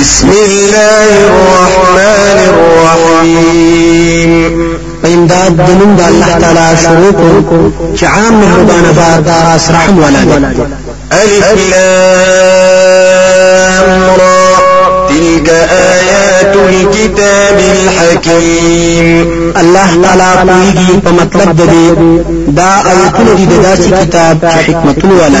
[0.00, 4.32] بسم الله الرحمن الرحيم.
[5.04, 7.12] امداد د نوم د الله تعالی شروع
[7.48, 7.58] کو
[7.96, 10.22] چې عام مهربان بار دار رحم ولا
[11.22, 12.88] ألف لام
[14.20, 14.40] را.
[15.08, 15.48] تلك
[15.96, 19.08] آيات الكتاب الحكيم.
[19.62, 21.86] الله تعالی پویږي په مطلب د دې
[22.58, 25.40] دا آیتونه دي د داسې کتاب چې حکمتونه ولا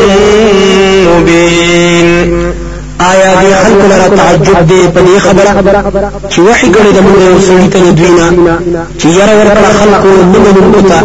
[1.11, 2.53] مبين
[3.09, 5.83] آیا دی خلق لرا تعجب دی په دې خبره
[6.29, 8.57] چې وحي کړی د موږ یو سړي ته دوینا
[8.99, 10.99] چې یره ورکړه خلق موږ نوتا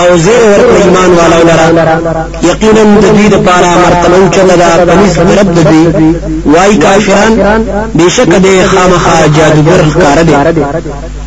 [0.00, 5.18] او زه ورکړه ایمان والا لرا یقینا د دې د پاره مرتبه چنه دا پنځ
[5.38, 5.84] رب دی
[6.52, 7.32] وای کافران
[7.94, 10.34] بشک دې خامخا جادوګر کار دی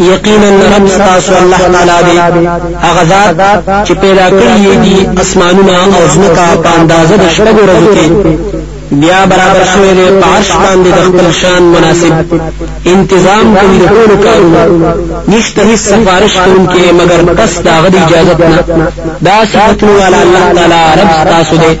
[0.00, 2.48] یقینا رب تاسو الله تعالی دی.
[2.82, 8.10] هغه ذات چې پیدا کړی دی اسمانونه او ځمکه په اندازه د شپږو ورځو کې.
[8.92, 12.14] بیا برابر شوی دی په عرش باندې د خپل شان مناسب.
[12.86, 14.92] انتظام کوي د ټولو کارونو.
[15.28, 18.88] نشته هیڅ سفارش کوونکی، مگر پس دا غد اجازه نه.
[19.24, 21.72] دا صفاتونه والا الله تعالی رب تاسو دی.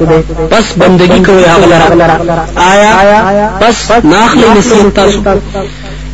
[0.50, 1.86] پس بندگی کوي هغه لره.
[2.70, 2.92] آیا
[3.60, 5.20] پس ناخلی نسیم تاسو.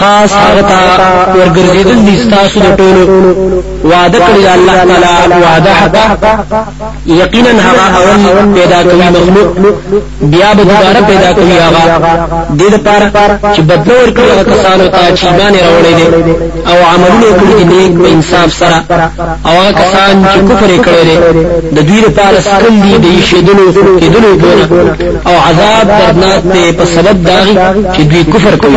[0.00, 0.78] خاص هغه ته
[1.38, 3.02] ورګرځیدل دي تاسو د ټولو
[3.90, 5.94] وعده کړی الله تعالی وعده حق
[7.06, 9.48] یقینا هغه اول پیدا کوي مخلوق
[10.22, 11.84] بیا به دوباره پیدا کوي هغه.
[12.50, 13.06] د دې لپاره
[13.54, 16.06] چې بدلو ورکړي هغه کسانو ته چې ایمان راوړي دي
[16.70, 18.78] او عملونه کوي دي نیک په انصاف سره.
[19.46, 21.16] او هغه کسان چې کفر کړي دي
[21.76, 23.66] د دوی لپاره سکل دي د شیدلو
[24.00, 24.64] کېدلو دونه
[25.26, 27.54] او عذاب دردناک دی په سبب داغي
[27.94, 28.76] چې دوی کفر کوي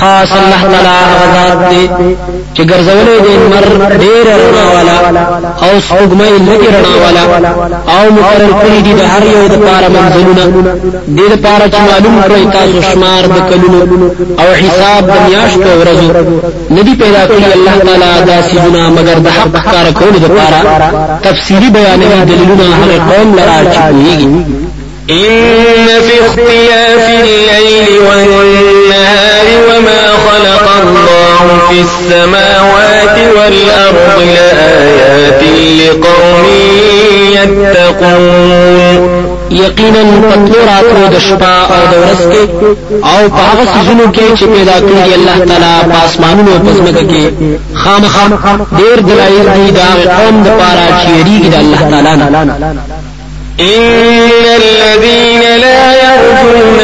[0.00, 1.88] خاص الله تعالی غزاد دی
[2.54, 3.66] چې ګرځولې دي مر
[4.02, 4.96] ډېر رڼا والا
[5.64, 7.50] او سپوږمۍ لږه رڼا والا
[7.94, 10.44] او مقرر کړی دي د هر یو د پاره منځلونه
[11.16, 14.10] دې لپاره چې معلوم کړی تاسو شمار د کلونو
[14.42, 16.08] او حساب د میاشتو ورځو
[16.70, 20.58] ندی پیدا کړی الله تعالی دا سيزونه مگر د حق کار کولو لپاره
[21.22, 24.66] تفصیلی بیانوي دلیلونه هغه قوم لرا چې پوهیږي.
[25.10, 29.85] إن في اختلاف الليل والنهار وما
[30.36, 35.42] خلق الله في السماوات والأرض لآيات
[35.80, 36.46] لقوم
[37.32, 39.26] يتقون.
[39.50, 42.42] یقینا پتلو راتلو د شپه أو د ورځ کې
[43.04, 47.24] أو په هغه سيزونو کې چې پیدا کړی الله تعالی په اسمانونو أو پزمکه کې
[47.74, 48.24] خامخا
[48.78, 52.56] ډېر دلایل دي دا قوم د پاره چې یریږي د الله تعالی نه
[53.60, 56.78] إن الذين لا يرجون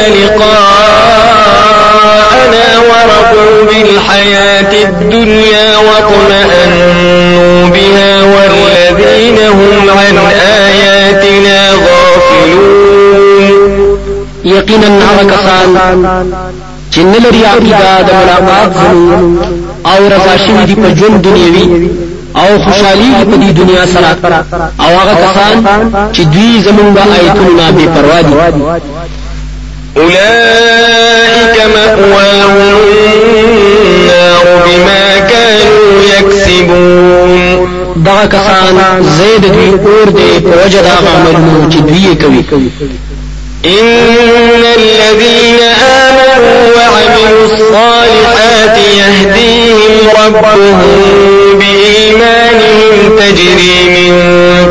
[1.93, 10.17] لقاءنا ورضوا بالحياة الدنيا واطمأنوا بها والذين هم عن
[10.67, 12.83] آياتنا غافلون.
[15.01, 15.67] هغه کسان
[16.91, 18.09] چې نه لري عقیده د
[19.85, 20.89] أو رضا شوي دي په
[22.35, 24.15] أو خوشحالي په دې دنیا سره
[24.79, 25.55] أو هغه کسان
[26.13, 28.33] چې دوی زمونږ آیتونه به پروا دي
[29.97, 32.77] أولئك مأواهم
[33.13, 37.83] النار بما كانوا يكسبون.
[38.05, 42.43] دغه کسان زید دوی اور دی په وجه دا عملونه چې دوی کوي
[43.65, 45.59] إن الذين
[46.03, 50.81] آمنوا وعملوا الصالحات يهديهم ربهم
[52.23, 54.11] بإيمانهم تجري من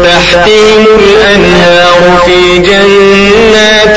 [0.05, 3.97] تحتهم الأنهار في جنات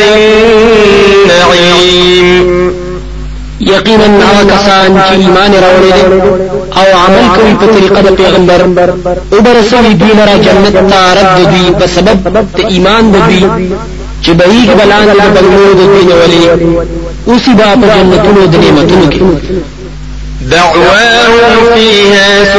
[1.25, 2.37] النعيم.
[3.59, 5.51] یقینا هغه کسان چې ایمان
[6.77, 8.59] أو عمل کوي په طریقه د پیغمبر.
[9.33, 12.17] أو برسوي دوی لره جنت ته رد دوی په سبب
[12.57, 13.43] د ایمان د دوی.
[14.23, 14.31] چې
[14.79, 16.43] بلان د بنګلو د ولي
[17.27, 19.21] اوسې با په جنتونو د نعمتونو کې
[20.51, 22.54] دعواهم فيها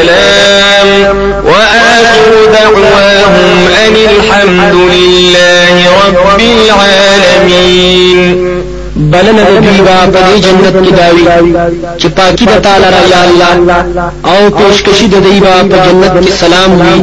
[0.00, 5.74] فيها سلام وآخر دعواهم أن الحمد لله
[6.06, 8.20] رب العالمين.
[8.96, 11.26] بلنه د دوی با په جنت کې داوي
[11.98, 12.06] چې
[12.44, 13.84] د تعالی را یا الله
[14.24, 16.98] آو پیشکشي د دوی با په جنت سلام وي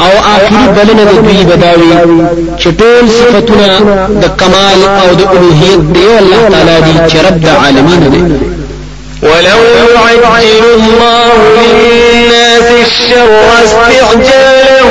[0.00, 1.92] آو آخري بلنه د دوی بداوي
[2.58, 3.66] چې ټول صفاتونه
[4.22, 8.55] د کمال أو د الوهیت دی الله تعالی دی چې رب العالمین دی۔
[9.22, 9.60] ولو
[9.94, 13.30] يعجل الله للناس الشر
[13.64, 14.90] استعجالهم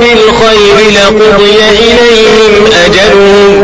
[0.00, 2.52] بالخير لقضي إليهم
[2.86, 3.56] أجلهم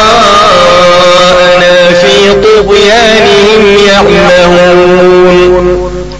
[2.00, 5.66] في طغيانهم يعمهون.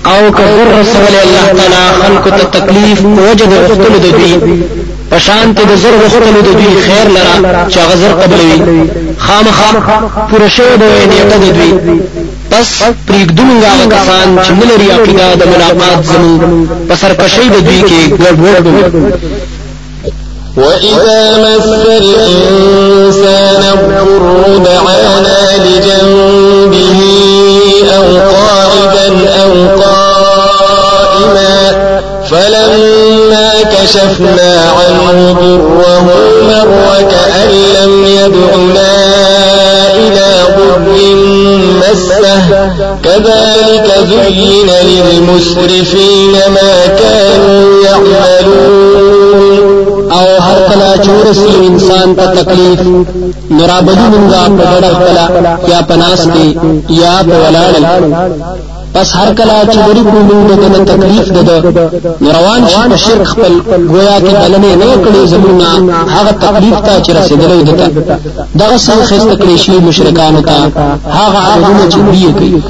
[0.07, 4.35] أو کفر رسول الله تعالی خلق تکلیف وجد غختل د دوی
[5.11, 8.91] پشان ته د زر غختل د دوی خیر لرا چې غزر قبلوي.
[9.19, 9.71] خامخا
[10.31, 11.73] پر شو د نیټه د دوی.
[12.51, 12.69] پس
[13.09, 18.37] پریږدومږه هغه کسان چې ملري عقیده د ملاقات زمون په سرکشي د دوی کې ګډ
[18.45, 18.65] وډ
[20.57, 27.01] وإذا مس الإنسان الضر دعانا لجنبه
[27.97, 28.05] أو
[28.35, 29.09] قائدا
[29.43, 29.53] أو
[29.83, 31.70] قائما
[32.31, 35.19] فلما كشفنا عنه
[35.51, 36.07] ضره
[36.49, 36.73] مر
[37.11, 38.93] كأن لم يدعنا
[39.95, 40.97] إلى ضر
[41.81, 42.39] مسه.
[43.05, 49.21] كذلك زين للمسرفين ما كانوا يعملون.
[50.13, 52.81] أو هر کله چورسی انسان ته تکلیف
[53.51, 55.17] نرابدی منګه په ډډه خپل
[55.71, 56.49] یا پناس دی
[56.91, 57.23] یا
[58.95, 61.57] پس هر کله چې وری کو موږ ته تکلیف ده
[62.37, 63.53] روان شي په شرک خپل
[63.91, 65.69] گویا کې بلنه نه کړي زمونه
[66.15, 67.87] هغه تکلیف ته چې رسیدلې ده
[68.55, 70.57] دغه څنګه خسته کړی شي مشرکانو ته.
[71.19, 72.63] هغه عملونه چې دی کوي.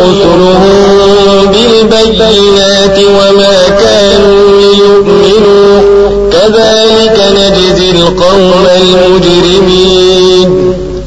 [0.00, 0.78] رسلهم
[1.90, 5.73] بالبينات وما كانوا ليؤمنوا
[6.44, 10.50] كذلك نجزي القوم المجرمين.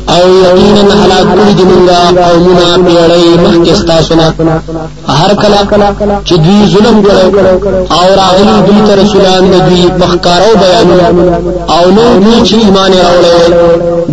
[0.09, 1.89] او یقینا هلاک کړي دي موږ
[2.19, 4.33] قومونه پیړۍ مخکې ستاسو نه
[5.07, 5.59] هر کله
[6.27, 7.23] چې دوی ظلم کړو
[7.97, 10.87] او راغلي دوی ته رسولان د دوی بخکارو بیان
[11.75, 13.53] او نو دوی چې ایمان راوړل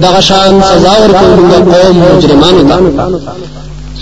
[0.04, 1.36] دغه شان سزا ورکوي
[1.72, 2.62] قوم مجرمانو.
[2.68, 3.53] ته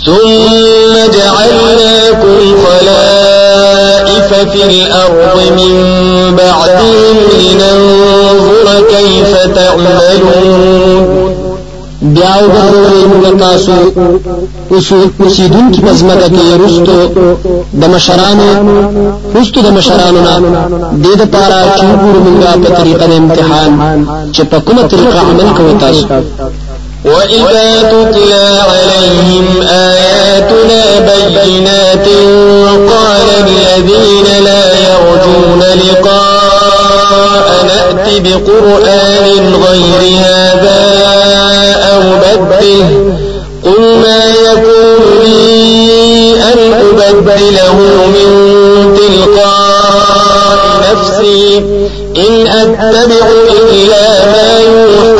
[0.05, 5.75] ثم جعلناكم خلائف في الأرض من
[6.35, 11.33] بعدهم لننظر كيف تعملون.
[12.03, 13.75] بیا وګورئ موږ تاسو
[15.19, 16.97] اوسیدون کی پزماکه کې رستو
[17.81, 18.49] د مشرانو
[19.35, 20.33] رستو د مشرانو نه
[20.91, 23.71] د دې لپاره چې موږ په طریقه امتحان
[24.33, 26.05] چې په کومه طریقه عمل کوو تاسو
[27.05, 30.99] وإذا تتلى عليهم آياتنا
[31.43, 32.07] بينات
[32.91, 40.81] قال الذين لا يرجون لقاء نأت بقرآن غير هذا
[41.93, 42.89] أو بدله
[43.65, 47.75] قل ما يكون لي أن أبدله
[48.07, 48.29] من
[48.97, 50.59] تلقاء
[50.91, 51.57] نفسي
[52.17, 53.27] إن أتبع
[53.71, 55.12] إلا ما يوحى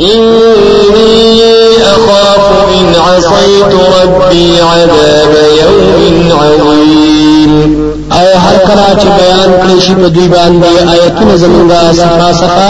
[0.00, 1.42] إني
[1.82, 7.83] أخاف إن عصيت ربي عذاب يوم عظيم.
[8.18, 12.68] او هر کله چې بیان کړی شي په دوی باندې آیتونه زمونږه صفا صفا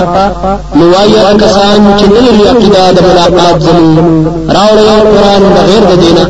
[0.76, 6.24] نو وایي کسان چې نه لري عقیده د ملاقات زمون راوړی قرآن بغیر د دینه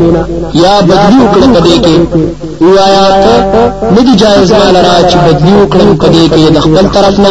[0.64, 1.97] یا بدلی وکړه پدې کې.
[2.61, 3.25] وایات
[3.94, 7.30] ندی جایز مال را چې بدلی وکړم پدې کې د خپل طرف نه.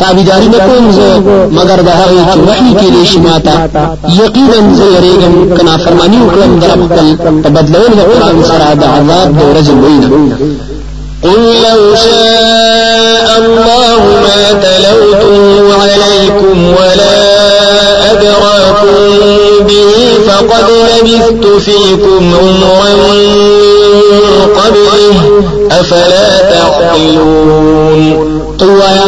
[0.00, 1.08] تابعداري نه کوم زه
[1.58, 3.54] مگر د هغه چې وحي کې لې شي ماته
[4.20, 7.06] یقینا زه یریږم کنا فرمانی وکړم در خپل
[7.42, 10.73] په بدلون د قرآن سره د عذاب د ورځې وینه
[11.22, 15.34] قل لو شاء الله ما تلوته
[15.82, 17.16] عليكم ولا
[18.12, 19.00] أدراكم
[19.60, 19.94] به
[20.28, 22.92] فقد لبثت فيكم عمرا
[24.56, 25.16] قبله.
[25.70, 29.04] أفلا تعقلون؟ تو آیا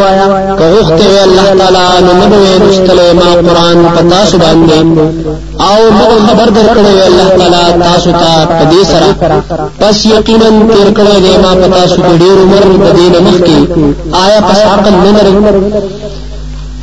[0.58, 1.84] کہ اختے وے اللہ تعالیٰ
[3.14, 3.34] ما
[3.96, 4.24] پتا
[6.26, 12.02] خبر در اللہ تعالیٰ تاسو تا پدی سرا۔ پس یقینا تیر ما پتا سو
[12.42, 12.64] عمر
[14.22, 14.94] آیا پس عقل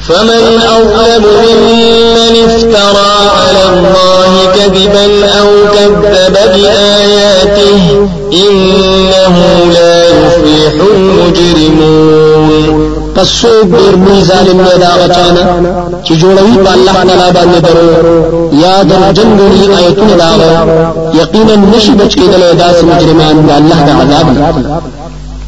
[0.08, 5.05] فمن أظلم ممن افترى على الله كذبا
[5.39, 7.86] أو كذب بآياته
[8.34, 9.36] إنه
[9.75, 12.23] لا يفلح المجرمون۔
[13.22, 15.43] څوک ډیر مې ظالم نه دا غچانا
[16.05, 17.89] چې جوړوي په الله تعالی باندې درو
[18.63, 20.29] یا در جنګړي آیتونه دا
[21.22, 24.27] یقینا نشي بچ کېدل داس مجرمان د الله د عذاب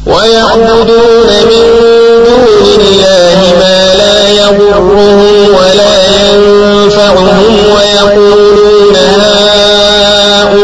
[0.06, 1.64] ويعبدون من
[2.26, 5.18] دون الله ما لا يضرهم
[5.58, 8.96] ولا ينفعهم ويقولون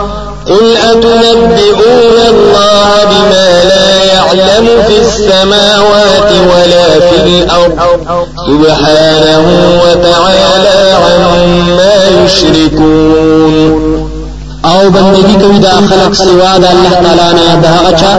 [0.54, 7.80] قل أتنبئون الله بما لا يعلم في السماوات ولا في الأرض
[8.48, 9.46] سبحانه
[9.84, 11.96] وتعالى عما
[12.26, 13.94] يشركون
[14.66, 18.14] أو بندگی کوي دا خلق سوا د الله تعالی نه دا غچا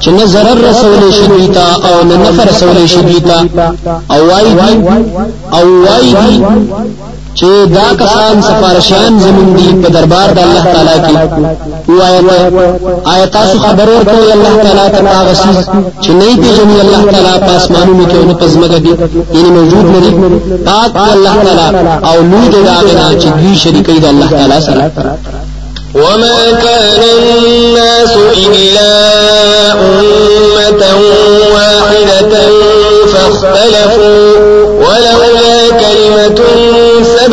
[0.00, 3.46] چې نه zarar رسول شي دیتا أو نه نفر رسول شي دیتا
[4.10, 4.52] أو دی
[5.52, 6.44] أو دی
[7.38, 7.46] چې
[7.76, 11.14] دا کسان سفارشان زمون دي په دربار د الله تعالی کې
[11.98, 12.38] وایته
[13.12, 15.58] آیات تاسو خبر ورکوي الله تعالی ته هغه سیس
[16.02, 18.92] چې نه پیژني الله تعالی په اسمانونو کې او په ځمکه کې
[19.36, 20.12] یعنی موجود نه دي
[20.66, 21.88] پاک الله تعالی.
[22.08, 24.90] او لوی دی هغه چې دوی شریکي د الله تعالی سره
[25.94, 28.14] وما كان الناس
[28.46, 28.92] إلا
[29.72, 30.82] أمة
[31.54, 32.32] واحدة
[33.12, 34.36] فاختلفوا
[34.84, 36.40] ولولا كلمة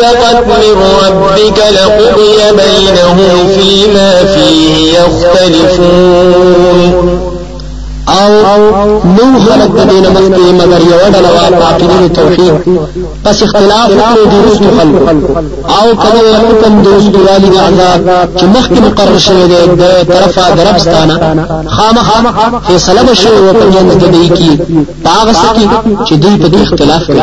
[0.00, 0.76] سبقت من
[1.06, 6.40] ربك لقضي بينهم فيما فيه يختلفون.
[8.08, 8.32] أو
[9.04, 12.54] نو خلق د دین مخکې مگر یو ډله وا پاکینو توحید
[13.24, 14.94] پس اختلاف وکړو د رسل خلق
[15.78, 18.00] أو کله حکم د رسل والی د عذاب
[18.38, 21.14] چې مخکې مقرر شوی دی د طرفه دربستانه
[21.76, 22.08] خامخ
[22.66, 24.50] فیصله بشو أو په جنت د دی کی
[25.04, 25.68] پاغه سکی
[26.06, 27.22] چې دوی په اختلاف کوي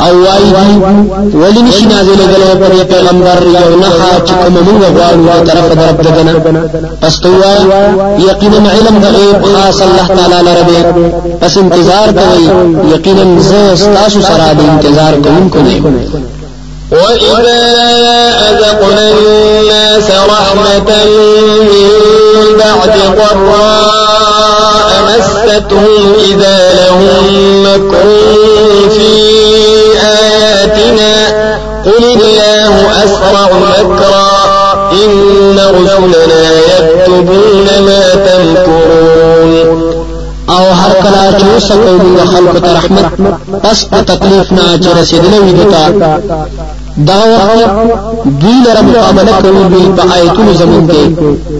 [0.00, 3.88] أو وای دی ولی نشي نازل غلو پر پیغمبر یو نه
[4.26, 5.98] چې کوم موږ غواړو طرف درب
[7.00, 7.20] پس
[8.18, 10.94] یقینا علم غیب خاص الله تعالی لره
[11.40, 12.48] پس انتظار کوي
[12.94, 15.80] یقینا زه سره د انتظار کوونکو نه
[16.90, 17.60] وإذا
[18.50, 20.90] أذقنا الناس رحمة
[21.70, 24.73] من بعد ضراء
[25.18, 27.26] مستهم إذا لهم
[27.66, 28.06] مكر
[28.90, 29.12] في
[30.02, 31.14] آياتنا.
[31.84, 34.30] قل الله أسرع مكرا.
[34.92, 39.94] إن رسلنا يكتبون ما تمكرون.
[40.48, 43.06] آو هر کله چې وسکو موږ خلق ته رحمت
[43.62, 45.52] پس په تکلیف نه چې رسیدلې وي
[46.96, 51.02] دا وخت دوی لره مقابله کوي په آیتونو زمون کې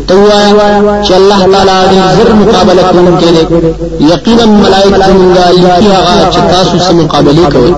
[0.08, 3.30] توایا چې الله تعالی دې زر مقابله کوي کې
[4.12, 7.74] یقینا ملائکه څنګه لیکي هغه چې تاسو سره مقابله کوي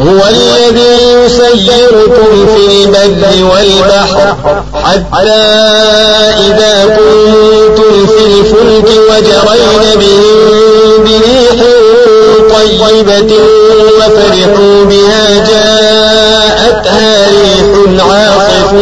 [0.00, 4.36] هو الذي يسيركم في البر والبحر
[4.74, 5.42] حتى
[6.46, 11.58] إذا كنتم في الفلك وجرين بهم بريح
[12.54, 13.32] طيبة
[13.98, 15.91] وفرحوا بها جاءتها
[17.32, 18.72] ريح عاصف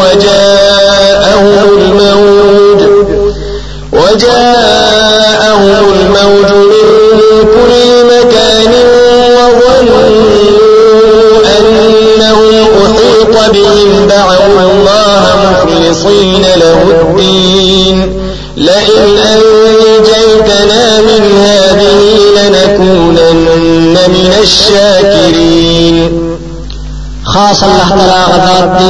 [0.00, 2.80] وجاءهم الموج.
[3.92, 6.86] وجاءهم الموج من
[7.42, 7.72] كل
[8.06, 8.72] مكان
[9.36, 10.08] وظنوا
[11.58, 12.40] أنه
[12.86, 13.90] أحيط بهم.
[14.08, 17.96] دعوا الله مخلصين له الدين.
[18.56, 19.02] لئن
[19.34, 22.00] أنجيتنا من هذه
[22.36, 25.59] لنكونن من الشاكرين.
[27.34, 28.88] خاص الله تعالی غذات دی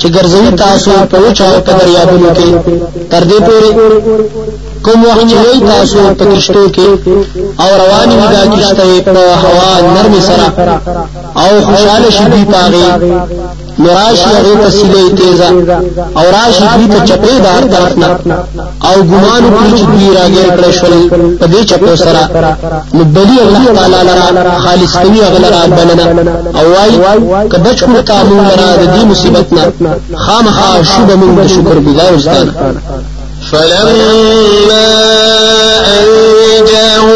[0.00, 2.48] چې ګرځوي تاسو په وچو په دریابونو کې
[3.10, 3.70] تر دې پورې
[4.84, 6.88] کوم وخت چې تاسو په کشتو کې
[7.62, 10.46] او رواني وي دا کشته په هوا نرم سره
[11.42, 12.86] او خوشاله شي پاغي
[13.78, 15.48] نراشی هغه تسلی تیزا
[16.16, 18.08] او راشي دی ته چپې دار طرفنا
[18.80, 22.28] او ګمان کوي چې دی راګر کړی شول په دې چپو سره.
[22.94, 24.00] نو بلی الله تعالی
[24.36, 26.06] لرا خالص کوي هغه لرا بلنه.
[26.54, 29.96] او وای که بچ کو تاسو لرا د دې مصیبت نه.
[30.16, 32.48] خامخا شوب من شکر گزار استاد.
[33.50, 34.86] فلما
[35.86, 36.35] أنجاهم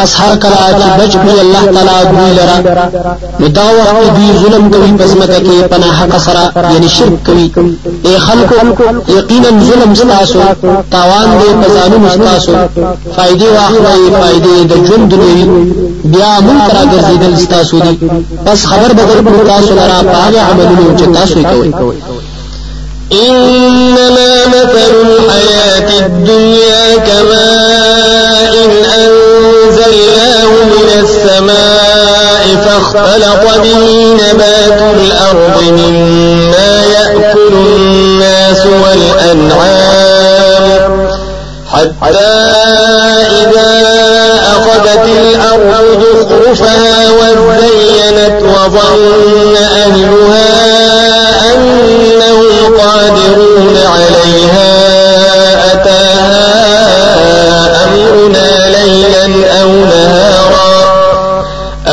[0.00, 2.56] پس هر کله چې بچ کړی الله تعالی دوی لرا.
[3.40, 7.46] نو دا وخت دوی ظلم کوي پس مکه کې پناه حق سره یعنی شرک کوي
[8.04, 8.56] اے خلکو
[9.08, 10.40] یقینا ظلم ستاسو
[10.90, 12.52] تاوان دې پزانو مستاسو.
[13.16, 15.46] فائدې واخلې فائدې د ژوند دنیوي
[16.04, 18.10] بیا مون ترا ګرځیدل ستاسو دي
[18.46, 21.72] پس خبر بدل تاسو لرا پاګه عملونه چې تاسو کوي
[23.12, 28.54] إنما مثل الحياة الدنيا كماء
[28.94, 29.10] إن
[29.70, 33.82] أنزلناه من السماء فاختلط به
[34.14, 39.86] نبات الأرض مما يأكل الناس والأنعام.
[41.72, 42.30] حتى
[43.42, 43.70] إذا
[44.52, 50.70] أخذت الأرض زخرفها وزينت وظن أهلها
[52.78, 54.70] قادرون عليها
[55.72, 56.49] أتاها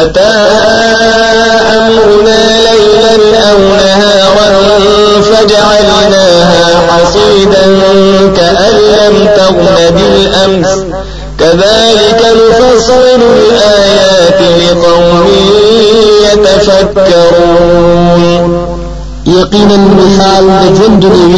[0.07, 3.15] أتاها أمرنا ليلا
[3.51, 4.49] أو نهارا
[5.21, 7.65] فجعلناها حصيدا
[8.37, 10.71] كأن لم تغن بالأمس.
[11.39, 12.21] كذلك
[12.59, 15.25] نفصل الآيات لقوم
[16.33, 17.87] يتفكرون.
[19.27, 21.33] یقینا مثال د ژوند دی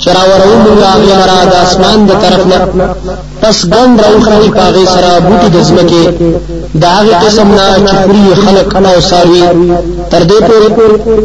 [0.00, 2.58] وګوره چراورو موږ هغه را د اسمان د طرف نه
[3.40, 6.02] پس ګند راوخی پاغه سره بوټي د زمکه
[6.82, 7.96] دا هغه قسم نه چې
[8.44, 9.42] خلق او ساروي
[10.12, 10.68] تر دې پورې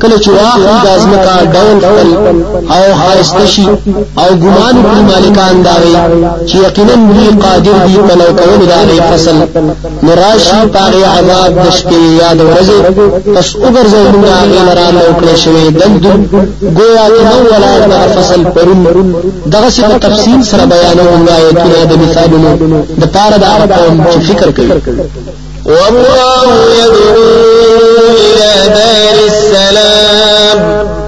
[0.02, 2.08] کله چې واخلي د زمکه ډول خپل
[2.76, 3.68] او خاصتشي
[4.22, 5.96] او ګمان په مالکان داوي
[6.48, 9.38] چې یقینا دوی قادر دي په لو کول د هغه فصل.
[10.08, 12.80] نراشي پاغه عذاب د شپې یاد ورځي
[13.36, 15.94] پس وګرځي موږ هغه لرا لو کړی شوی دل
[16.78, 18.80] ګویا چې نو ولا فصل پرون.
[19.54, 22.52] دغه څه تفصیل سره بیانوم آیتونه د مثالونو
[23.02, 24.72] د پاره د قوم چې فکر کوي.
[25.66, 26.48] والله
[26.82, 27.85] يدعو
[28.26, 30.58] إلى دار السلام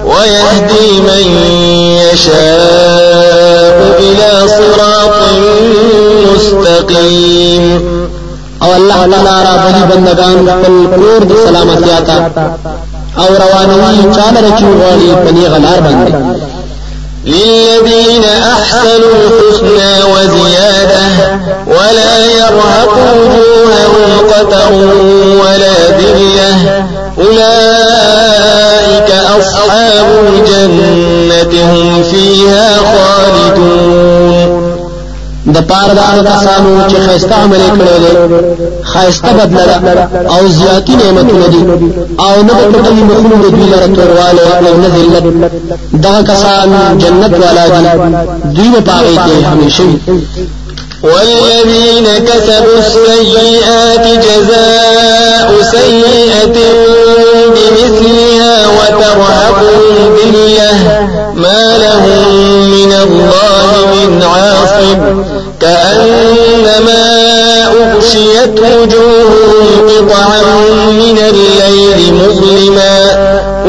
[0.04, 1.24] ويهدي من
[2.12, 5.18] يشاء إلى صراط
[6.34, 7.64] مستقيم.
[8.62, 12.16] أو الله تعالی را بلی بندگان خپل کور د سلامتی آتا
[13.18, 16.12] أو روانوي چاله رچو غالي پنی غلار باندې.
[17.28, 21.04] للذين أحسنوا الحسنى وزيادة
[21.66, 24.72] ولا يرهق وجوههم قتر
[25.42, 26.84] ولا ذلة
[27.18, 34.57] أولئك أصحاب الجنة هم فيها خالدون.
[35.54, 38.12] د پاره د هغه کسانو چې خیسته عمل کړي دي
[38.92, 39.70] خیسته بدل
[40.34, 41.60] أو زیاتی نعمتونه دي.
[42.20, 45.24] أو نه د ټولي مخلوق دوی لره تورواله أو نه ذلت.
[45.92, 47.82] دغه کسان جنت والا دي
[48.56, 49.84] دوی په پاره کې همیشه
[51.02, 56.56] والذين كسبوا السيئات جزاء سيئة
[57.54, 60.72] بمثلها وترهقهم ذلة
[61.36, 62.22] ما لهم
[62.70, 65.37] من الله من عاصم.
[65.60, 67.02] كأنما
[67.66, 70.42] أغشيت وجوههم قطعا
[70.90, 72.94] من الليل مظلما.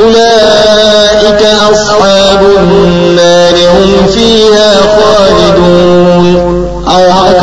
[0.03, 3.48] أولئك أصحاب النار.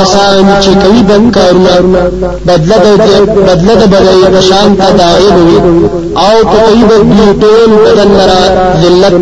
[0.07, 1.75] کسان چې کوي بد کارونه
[2.47, 3.07] بدله د
[3.49, 5.31] بدله د بدای په شان ته داغي
[6.27, 8.43] او کوي بد ټول بدن لرا
[8.83, 9.15] ذلت.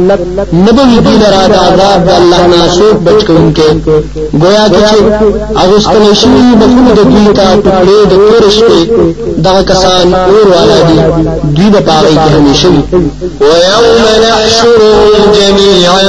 [0.52, 3.68] نبوي دی لرا د عذاب د الله نه سوق بچ کوونکې
[4.42, 4.98] گویا چې
[5.62, 6.28] اغوستل شي
[6.60, 8.80] مخونه د دوی ته ټوکړې د تور شپې
[9.46, 10.98] دغه کسان اور والا دي.
[11.56, 12.68] دوی به پاغي کې همیشه
[13.40, 16.02] ويوم نحشرهم جميعا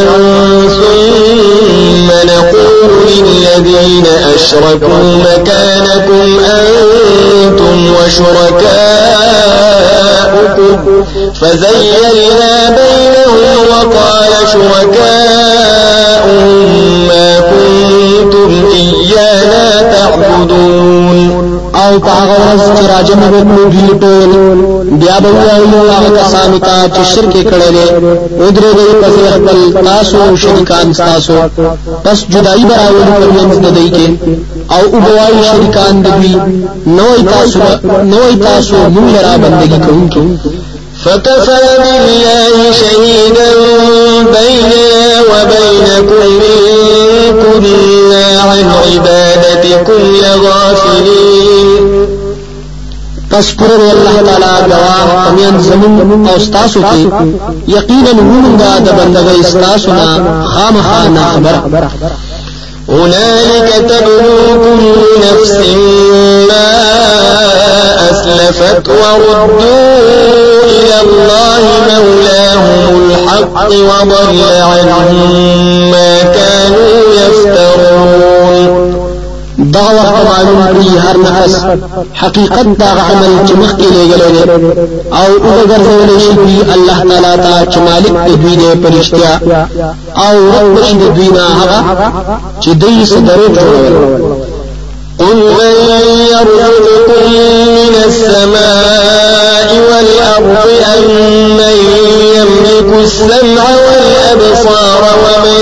[0.77, 8.65] ثم نقول للذين أشركوا مكانكم أنتم وشركاؤكم؟
[11.41, 15.88] فزيلنا بينهم وقال شركاؤهم
[17.08, 21.35] ما كنتم إيانا تعبدون.
[21.86, 24.32] او پاغه ورځ چې راجم وکړو دوی ټول
[25.02, 27.74] بیا به وایو هغه کسانو ته چې شرک کړي
[28.41, 31.36] او درې دې پس خپل تاسو شریکان تاسو
[32.04, 34.08] پس جدائی براول پر منځ د دې کې
[34.76, 36.36] او وبوای شریکان د دوی
[36.98, 37.60] نوې تاسو
[38.13, 40.24] نوې تاسو موږ را بندگی کوونکو
[41.04, 43.50] فكفى بالله شهيدا
[44.36, 51.55] بيننا وبينكم إن كنا عن عبادتكم لغافلين
[53.36, 57.08] پس پر الله تعالی گواه پمین زمون أو استاسو کې
[57.67, 58.45] یقینا موږ
[58.86, 61.21] د بندګۍ استاسو نه خامخا نه
[61.63, 61.84] خبر.
[62.89, 64.84] هنالك تبلو كل
[65.26, 65.60] نفس
[66.50, 66.71] ما
[68.12, 70.00] أسلفت وردوا
[70.63, 78.35] إلى الله مولاهم الحق وضل عنهم ما كانوا يفترون.
[79.75, 81.53] دا وخت معلوم کړي هر نفس
[82.21, 84.43] حقیقت دا عمل چې مخکې لګلې
[85.21, 86.33] آو وګرځول شي
[86.75, 89.33] الله تعالی ته چې مالک دی دوی دی پرشتیا۔
[90.27, 91.79] آو رب شي دوی نه هغه
[92.61, 94.55] چې دوی سره جوړول
[95.19, 95.73] قل من
[96.31, 97.23] يرزقكم
[97.77, 101.07] من السماء والأرض أم
[101.57, 101.75] من
[102.35, 105.61] يملك السمع والأبصار ومن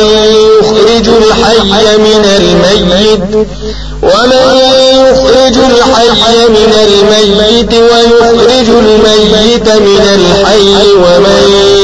[0.74, 3.48] يخرج الحي من الميت
[4.04, 4.46] ومن
[4.94, 11.44] يخرج الحي من الميت ويخرج الميت من الحي ومن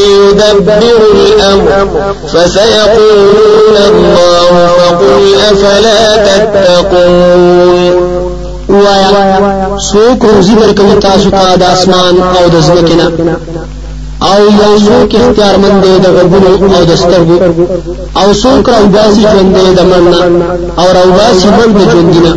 [0.10, 2.16] يدبر الأمر.
[2.28, 8.20] فسيقولون الله فقل أفلا تتقون.
[8.70, 12.56] وایا سوک روزی ورکوي تاسو ته آسمان أو د
[14.28, 17.38] او یو څوک اختیار مند دی د غربونو او د سترګو.
[18.20, 20.20] او څوک راوباسي ژوند دی د مرنا
[20.80, 22.32] او راوباسي مړ د ژوندینا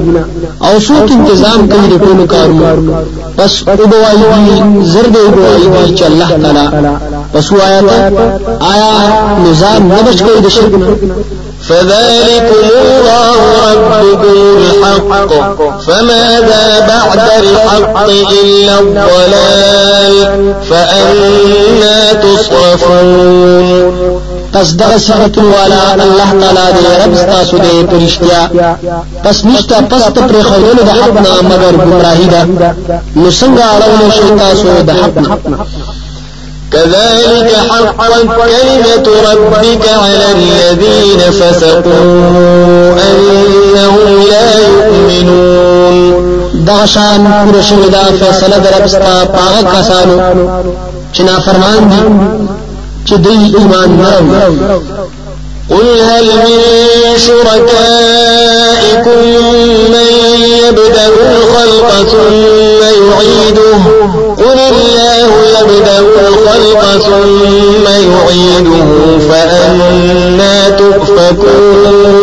[0.66, 2.94] او څوک تنظیم کوي د ټولو کارونو.
[3.36, 4.56] پس او بوایي
[4.92, 7.84] زرد او بوایي چې الله تعالی پس آیات
[8.60, 8.92] آیا
[9.50, 10.74] نظام نه بچ کوي د شرک
[11.68, 13.40] فذلكم الله
[13.72, 15.30] ربكم الحق
[15.86, 20.14] فماذا بعد الحق إلا الضلال
[20.70, 23.68] فأنا تصرفون۔
[24.52, 28.42] پس دغه صفت والا الله تعالی دې رب تاسو دې پرشتیا۔
[29.24, 32.44] پس نشتا پس ته پر خولل د حق نه مگر گمراهی ده
[33.16, 35.14] نو څنګه اړول شي تاسو د حق
[36.72, 46.22] كذلك حقت كلمة ربك على الذين فسقوا أنهم لا يؤمنون.
[46.66, 50.16] دغشان پورا شوی دا فیصله در ربستا پاغا کسانو
[51.12, 52.02] چنا فرمان دی
[53.06, 54.26] چې دوی ایمان نرم.
[55.70, 56.60] قل هل من
[57.16, 59.18] شركائكم
[59.88, 60.08] من
[60.68, 63.82] يبدأ الخلق ثم يعيده؟
[64.38, 65.98] قل الله يبدأ
[66.28, 68.84] الخلق ثم يعيده
[69.30, 72.22] فأنا تؤفكون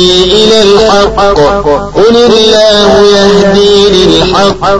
[0.61, 1.19] الحق
[1.95, 4.73] قل الله يهدي للحق.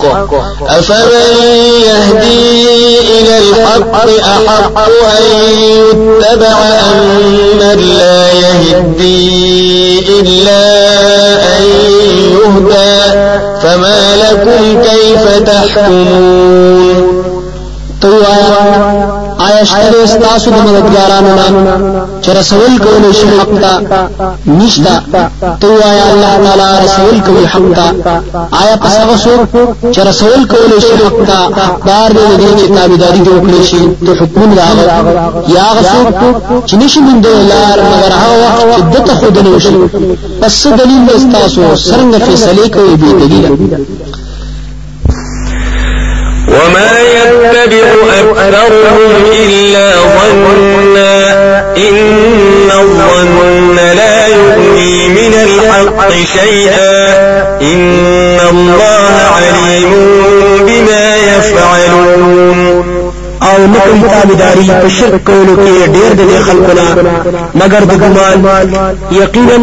[0.67, 1.35] أفمن
[1.85, 4.77] يهدي إلى الحق أحق
[5.17, 5.23] أن
[5.59, 6.57] يتبع
[6.91, 6.99] أم
[7.59, 10.63] من لا يهدي إلا
[11.57, 11.63] أن
[12.31, 12.95] يهدى؟
[13.63, 17.30] فما لكم كيف تحكمون؟
[18.01, 18.49] تو آیا
[19.47, 21.47] آیا شته استاسو د مددګارانو نه
[22.23, 23.73] چې رسول کول شي حق تا
[24.47, 24.95] نشتا،
[25.61, 27.87] تو آیا الله تعالی رسول کوي حق تا
[28.61, 29.49] آیا پس هغه څوک
[29.93, 34.67] چې رسول کول شي حق تا حقدار دی چې تابعداري وکړي شي ته حکم دا
[35.55, 36.07] یا هغه څوک
[36.67, 39.75] چې نشي من لار مگر هغه وخت چې دته خود نه وشي
[40.41, 43.45] پس دلیل استاسو څنګه فیصله کوي به دلیل
[46.51, 46.89] وما
[47.61, 47.87] يتبع
[48.19, 57.01] أكثرهم إلا ظنا إن الظن لا يغني من الحق شيئا
[57.61, 59.91] إن الله عليم
[60.65, 62.91] بما يفعلون.
[63.43, 66.71] أو نکوي تابعداري په شرک کولو کې ډېر د خلکو
[67.61, 68.45] مگر د ګمان
[69.11, 69.57] یقینا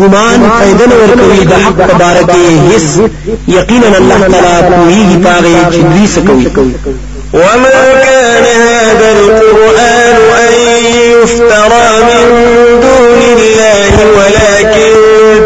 [0.00, 1.78] ګمان فائدہ نه ورکوي د حق
[2.30, 3.10] کې هیڅ
[3.48, 6.46] یقینا الله تعالی کوي پاغي چې دوی سکوي
[7.32, 10.52] وما كان هذا القرآن أن
[11.12, 12.24] يفترى من
[12.80, 14.90] دون الله ولكن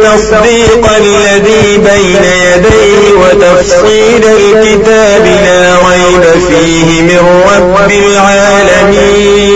[0.02, 9.53] تصديق الذي بين يديه وتفصيل الكتاب لا ريب فيه من رب العالمين.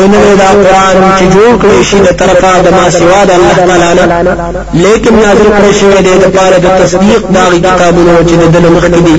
[0.00, 3.52] أو نه دا قرآن چې جوړ کړی شي د طرفه د ما سوا د الله
[3.56, 8.44] تعالی نه لیکن نازل کړی شوی دی د پاره د تصدیق دا کتابونو چې د
[8.54, 9.16] دل مخکې دي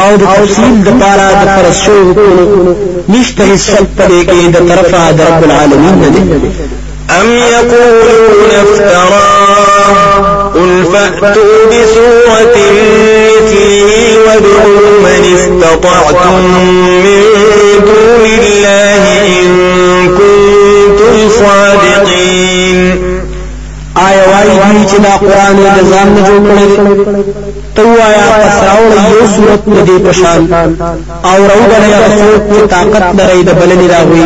[0.00, 1.98] أو د توصیل د پاره د فرشو
[3.08, 3.66] نشته هیڅ
[4.28, 6.22] کې د طرفه د رب العالمین نه دي
[7.10, 12.56] أم يقولون افتراه قل فأتوا بسورة
[13.26, 16.34] مثله وادعوا من استطعتم
[17.04, 17.22] من
[17.86, 19.13] دون الله
[24.94, 26.66] چې دا قران د ځان نه جوړ کړی
[27.76, 30.40] تو آیا پس راوړ یو صورت دې پشان۔
[31.30, 34.22] او راوړل یا څوک چې طاقت لري د بلنی راوي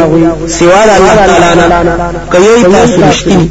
[0.59, 3.47] سوا د الله تعالی نه کوي تاسو رښتینی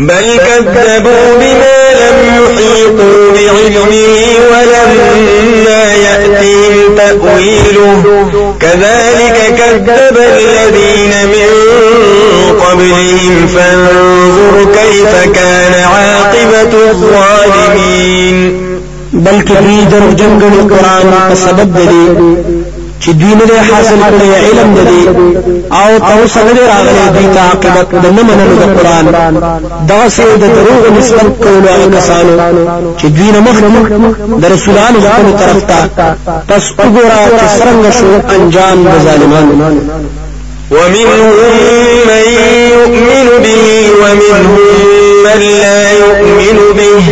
[0.00, 8.02] بل كذبوا بما لم يحيطوا بعلمه ولما يأتهم تأويله.
[8.60, 11.50] كذلك كذب الذين من
[12.60, 13.46] قبلهم.
[13.46, 18.70] فانظر كيف كان عاقبة الظالمين.
[19.12, 21.76] بل دوی در جنگل قرآن په سبب
[23.02, 25.00] چې دوی نه حاصل کړی علم دی
[25.70, 29.04] آو تاسو نه راغلي دوی ته عاقبت د نه منلو د قرآن.
[29.88, 32.32] دا سه د دروغ نسبت کولو هغه کسانو.
[32.98, 33.56] چې دوی نه مخ
[34.42, 35.78] د رسولانو خپل طرف ته
[36.48, 39.54] پس وګوره چې څنګه شو انجام د ظالمانو
[40.70, 41.20] ومنهم
[42.08, 42.24] من
[42.72, 43.64] يؤمن به
[44.00, 44.60] ومنهم
[45.24, 47.06] من لا يؤمن به.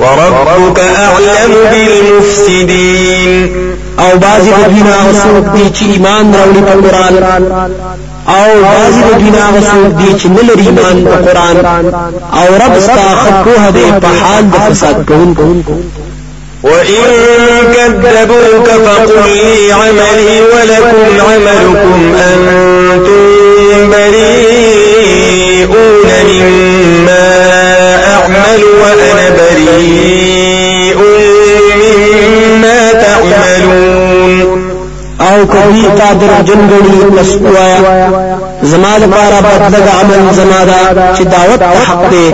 [0.00, 3.32] وربك أعلم بالمفسدين.
[3.98, 7.14] أو بعضی د دینه هغه څوک دي چې ایمان راوړي په قرآن.
[8.28, 11.56] أو بعضی د دینه هغه څوک دي چې نه لري ایمان په قرآن.
[12.40, 15.46] أو رب ستا خپوه دې په حال د فساد کوونکو
[16.62, 17.04] وإن
[17.74, 25.68] كذبوك فقل لي عملي ولكم عملكم أنتم بريئون
[26.28, 27.26] مما
[28.14, 28.62] أعمل
[35.82, 38.08] کوي تا در جنګړي پس وایا
[38.62, 42.26] زما د پاره بدل د عمل زما دا چې دعوت حق دی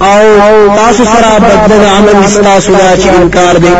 [0.00, 3.72] او تاسو سره بدل د عمل تاسو دا چې انکار دی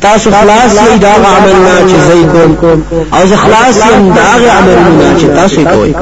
[0.00, 2.24] تاسو خلاص یې دا عمل نه چې زئی
[2.60, 5.92] کوم او زه خلاص یم دا عمل نه چې تاسو کوئ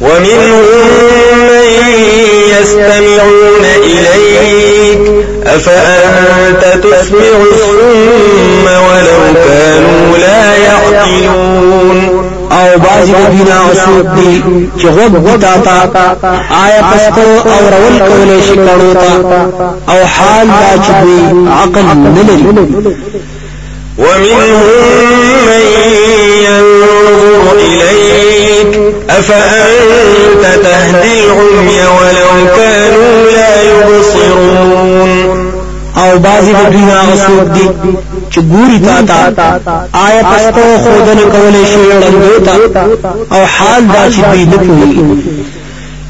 [0.00, 0.64] ومنهم
[1.48, 5.00] من يستمعون إليك
[5.46, 14.42] أفأنت تسمع الصم ولو كانوا لا يعقلون؟ أو بازی د دینا اوسوک دی
[14.78, 15.76] چې غوږ تا تا
[16.64, 16.80] آیا
[17.16, 19.10] أو رول کولې شي کړو تا
[19.92, 20.90] أو حال دا چې
[21.60, 22.44] عقل نه لري
[23.98, 24.60] ومنهم
[25.48, 25.64] من
[26.46, 27.97] ينظر إليك
[29.18, 35.38] أفأنت تهدي العمي ولو كانوا لا يبصرون؟
[35.96, 37.66] أو بازی د دوی هغه څوک دي
[38.32, 38.78] چې ګوري
[39.08, 39.48] تا تا؟
[40.06, 42.86] آیا پستو خودنه وړاندې تا
[43.32, 44.56] أو حال دا چې دوی نه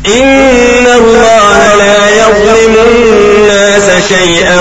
[0.07, 4.61] إن الله لا يظلم الناس شيئا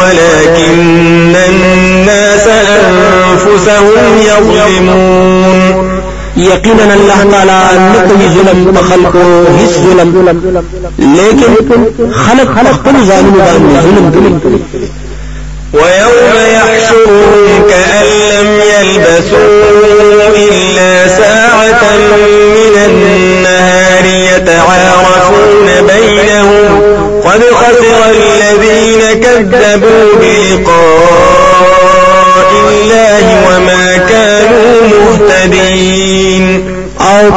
[0.00, 5.85] ولكن الناس أنفسهم يظلمون.
[6.36, 10.10] یقینا الله تعالی نکوي ظلم بخلق خلقو ظلم
[10.98, 11.52] لیکن
[12.12, 14.40] خلق خپل ظالم باندې ظلم.
[14.42, 14.88] کوي
[15.72, 19.56] ويوم يحشرهم كأن لم يلبثوا
[20.36, 21.82] إلا ساعة
[22.56, 26.70] من النهار يتعارفون بينهم.
[27.24, 30.95] قد خسر الذين كذبوا بلقاء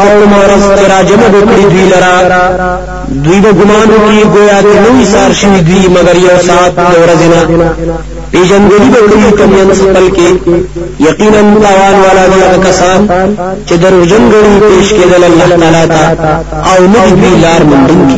[0.10, 2.16] أو کوم ورځ ترا جمع وکړي دوی لرا.
[3.26, 7.28] دوی به ګمان وکړي گویا ته نوې سار شوي دوی مگر یو ساعت د ورځې
[7.34, 7.42] نه
[8.32, 10.06] پیژندګلي به وکړي کمیان خپل
[11.08, 13.00] یقینا تاوان والا دي کسان
[13.68, 16.02] چې دروژن غړي پیش کېدل الله تعالی ته
[16.72, 18.10] أو نه دوی لار مونږ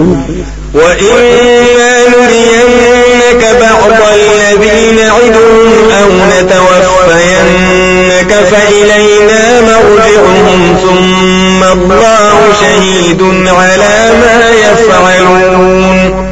[0.73, 16.31] وإما نرينك بعض الذين نعدهم أو نتوفينك فإلينا مرجعهم ثم الله شهيد على ما يفعلون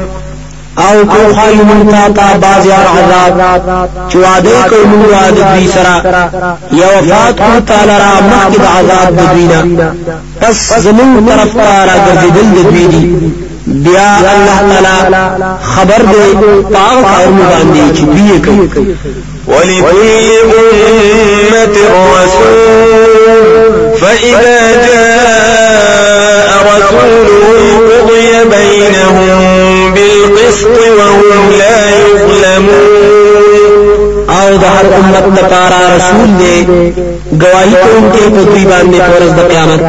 [0.80, 6.26] أو کو خای من تا تا باز یار عذاب چواده کو من وعد دوی سرا
[6.72, 9.92] یا وفات کو تعالی را مخد عذاب دوینا
[10.42, 13.34] پس زمون طرف تا را ګرځیدل دوی دی
[13.68, 16.34] بیا الله تعالی خبر دی
[16.74, 18.96] پاک کارونه باندې چې دوی کوي
[19.48, 20.00] ولكل
[21.52, 21.78] أمة
[22.16, 23.69] رسول
[24.02, 33.30] فإذا جاء رسولهم قضي بينهم بالقسط وهم لا يظلمون.
[34.30, 36.58] أو د هر أمت لپاره رسول دی
[37.42, 39.80] گواہی کوونکی په دوی باندې پرز د قیامت.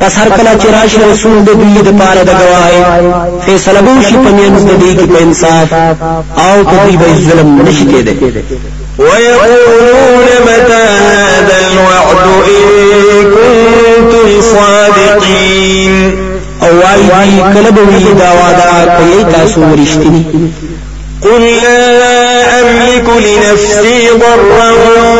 [0.00, 2.80] پس هر کله چې راشي رسول د دوی لپاره د گواهی
[3.46, 5.72] فیصله به شي په منځ د دې کې په انصاف
[6.36, 12.64] آو په دوی به ظلم نشي کېدی ويقولون متى هذا الوعد إن
[13.34, 15.94] كنتم صادقين.
[16.62, 20.22] أو وايي کله به وی دا وعده کوي تاسو ورشتنی
[21.22, 24.70] قل لا أملك لنفسي ضرا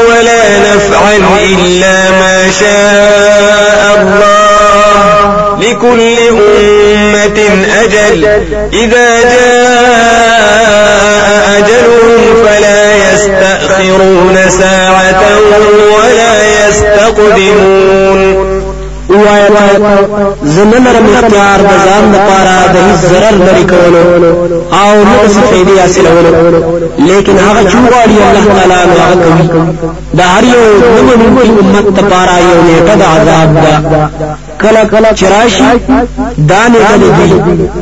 [0.08, 5.23] ولا نفعا إلا ما شاء الله.
[5.60, 7.38] لكل أمة
[7.82, 8.24] أجل.
[8.72, 10.44] إذا جاء
[11.58, 12.80] أجلهم فلا
[13.12, 15.22] يستأخرون ساعة
[15.96, 16.32] ولا
[16.68, 18.43] يستقدمون.
[19.26, 19.48] وایا
[20.56, 24.02] زمن رم اختیار د ځان لپاره د هیڅ ضرر لري کولو
[24.72, 26.30] أو نه څه فائدې حاصلولو.
[26.98, 29.64] لیکن هغه چوغاړي الله تعالی نو هغه کوي.
[30.14, 30.64] د هر یو
[30.96, 33.74] دمنونکي امت لپاره یو نیټه د عذاب ده.
[34.62, 35.70] کله کله چرایشي
[36.38, 37.28] دانه کله دی.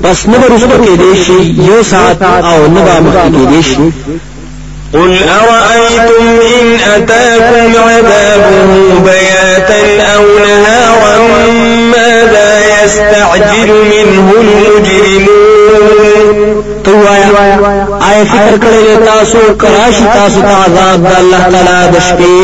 [0.02, 3.92] پس نه ورسته کې دی شي یو ساعت أو نه به مخ کې دی شي.
[4.94, 6.24] قل أرأيتم
[6.54, 8.68] إن أتاكم عذابه
[9.04, 9.82] بياتا
[10.14, 10.81] أو نهارا
[12.84, 16.02] يستعجل منه المجرمون.
[16.84, 17.28] توایا
[18.00, 22.34] آیا فکر کړی تاسو کراشي تاسو ته عذاب د الله تعالی د شپې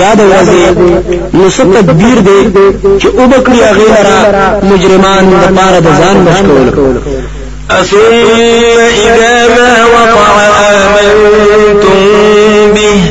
[0.00, 0.64] یاد ورځي
[1.34, 2.40] نو څه تدبیر دی
[3.00, 4.20] چې أو بکړي هغه را
[4.70, 6.96] مجرمان د پاره د ځان مشکول.
[7.70, 7.98] أثم
[9.06, 10.28] إذا ما وقع
[10.74, 11.98] آمنتم
[12.74, 13.02] به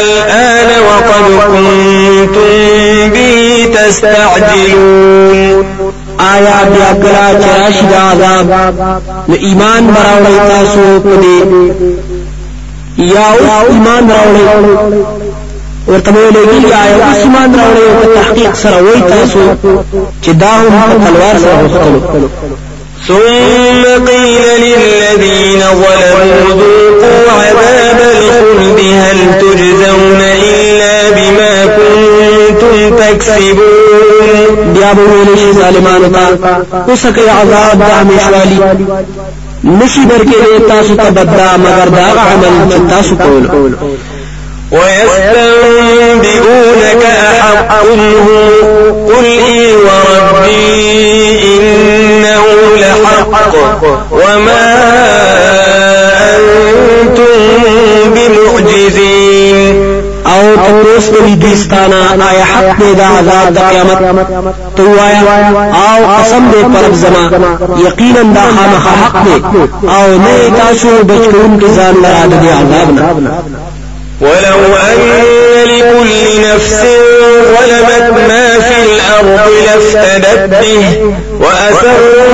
[0.00, 1.79] الآن وقد كنتم
[3.90, 5.64] تستعجلون
[6.18, 8.50] آیا بیا کلا چراشی دا عذاب
[9.28, 11.38] نو ایمان براوڑی تاسو پدی.
[12.96, 14.44] یا اوس ایمان راوړی
[15.88, 19.54] ورته ویلېږي آیا اوس ایمان راوړی أو تحقیق سره وای تاسو.
[20.22, 22.00] چې دا هم په تلوار سره غوښتلو
[23.08, 30.20] ثم قيل للذين ظلموا ذوقوا عذاب الخلد هل تجزون
[36.88, 37.82] اوسکه عذاب
[39.64, 40.00] نشي
[40.68, 40.94] تاسو
[41.56, 42.54] مگر دا عمل
[44.72, 46.24] ويستنبئونك
[47.04, 48.38] أحق هو
[49.08, 50.64] قل إي وربي
[51.44, 52.44] إنه
[52.76, 53.54] لحق
[54.12, 54.66] وما
[56.36, 57.38] أنتم
[58.14, 59.19] بمعجزين.
[60.80, 61.96] تپوس کوي دوستانا
[62.28, 64.26] آیا حق دی دا عذاب د قیامت۔
[64.76, 65.20] تو وایا
[65.72, 67.24] آو قسم دې پر زما
[67.86, 69.34] یقینا دا خامخ حق دی
[69.88, 73.30] آو نه تاسو بچون کې ځان لرا د عذاب نه
[74.20, 74.98] ولو أن
[75.64, 76.80] لكل نفس
[77.52, 82.24] ظلمت ما في الأرض لافتدت به وأسروا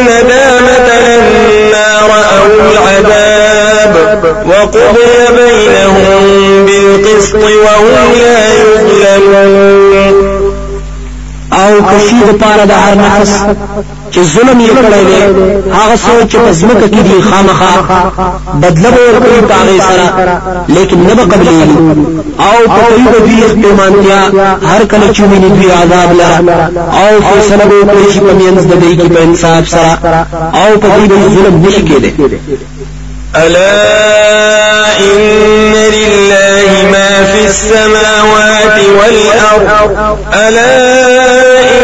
[0.00, 3.61] الندامة لما رأوا العذاب
[4.50, 10.42] وقضي بينهم بالقسط وهم لا يظلمون.
[11.52, 13.32] او کشي د پاره د هر نفس
[14.12, 15.20] چې ظلم یې کړی دی
[15.78, 17.74] هغه سوچ چې پزمکه کې دی خامخا.
[18.62, 20.06] بدله به ورکړي پاغه سره
[20.68, 21.76] لیکن نه به قبلېږي.
[22.46, 24.20] او په کوي به دوی اختیمانتیا
[24.70, 26.70] هر کله چې ویني دوی عذاب لره.
[27.00, 30.26] او فیصله به وکړي چې په منځ د دوی کې په انصاف سره.
[30.54, 32.10] او په دوی به ظلم نشي کېدی
[33.36, 41.12] ألا إن لله ما في السماوات والأرض؟ ألا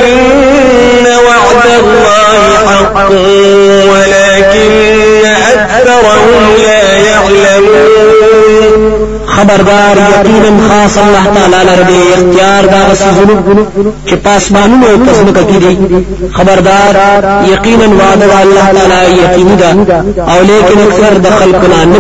[0.09, 3.11] إن وعد الله حق
[3.93, 5.08] ولكن
[5.89, 8.39] أكثرهم لا يعلمون.
[9.27, 13.35] خبردار یقینا خاص الله تعالی لره دی اختیار دا غسزونو
[14.07, 15.79] چې پاسمانونو أو پسمکه کې دي
[16.35, 16.95] خبردار
[17.53, 19.71] یقینا وعده الله تعالی یقیني دا.
[20.19, 21.99] أو لیکن اکثر د خلقنا نه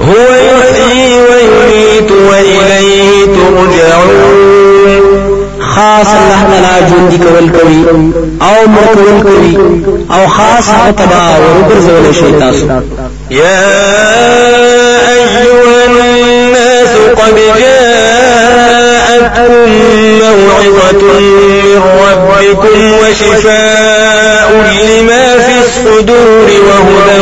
[0.00, 4.59] هو يحيي ويميت وإليه ترجعون.
[5.80, 7.80] خاص الله تعالی ژوند کول کوي
[8.42, 9.52] أو مړ کوي
[10.10, 12.30] أو خاص هغه تبا ورګرځول شي
[13.30, 13.60] يا
[15.12, 15.42] أيها
[15.86, 19.52] الناس قد جاءتكم
[20.20, 21.02] موعظة
[21.64, 27.18] من ربكم وشفاء لما في الصدور وهدى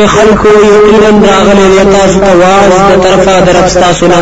[0.00, 4.20] اے خلکو یقینا راغلی دی تاسو ته واز د طرفه درف تاسو نه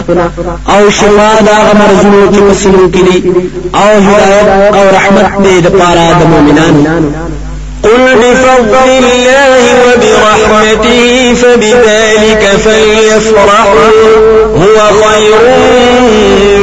[0.74, 3.18] أو شفا دا مرزونو چې مسلو کې دي
[3.74, 6.82] أو هدایت أو رحمت دې د پاره د مؤمنانو
[7.82, 13.90] قل بفضل الله وبرحمته فبذلك فليفرحوا
[14.56, 15.40] هو خير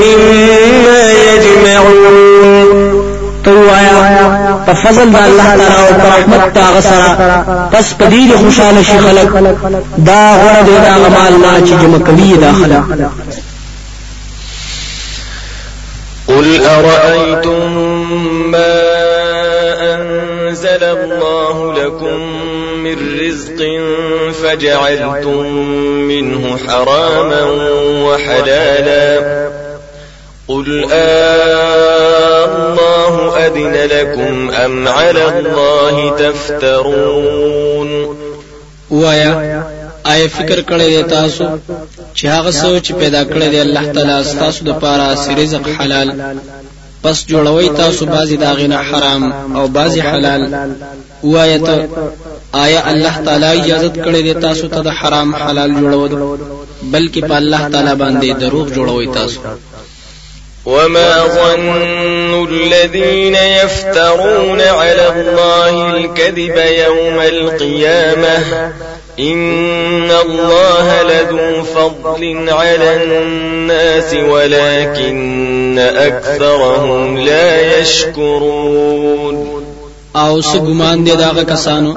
[0.04, 2.76] مما يجمعون.
[3.46, 3.95] توایا
[4.68, 7.70] په فضل د الله تعالی أو رحمت تا غسرا.
[7.74, 9.30] پس په دې خوشاله شي خلک
[9.98, 12.84] دا غره دې دا غمال نه چې جمع کوي دا خلک
[16.28, 17.72] قل أرأيتم
[18.52, 18.76] ما
[19.94, 22.20] أنزل الله لكم
[22.84, 23.60] من رزق
[24.44, 25.46] فجعلتم
[26.08, 27.44] منه حراما
[28.06, 29.22] وحلالا
[30.48, 37.90] قل آه الله أذن لكم أم على الله تفترون
[38.90, 39.32] وایا
[40.12, 41.46] آیا فکر کړی دی تاسو
[42.16, 46.10] چې هغه چې پیدا کړی دی الله تعالی تاسو د پاره سي رزق حلال؟
[47.02, 49.24] پس جوړوي تاسو بعضی داغینه حرام
[49.56, 50.42] او بعضی حلال.
[51.24, 51.90] وایا ته
[52.66, 56.14] آیا الله تعالی اجازه کړی دی تاسو ته د حرام حلال جوړول؟
[56.94, 59.40] بلکې په الله تعالی باندې دروغ جوړوي تاسو
[60.66, 66.58] وما ظن الذين يفترون على الله الكذب
[66.88, 68.38] يوم القيامة
[69.20, 79.56] إن الله لذو فضل على الناس ولكن أكثرهم لا يشكرون
[80.16, 81.94] أو څه ګمان دي داغه کسانو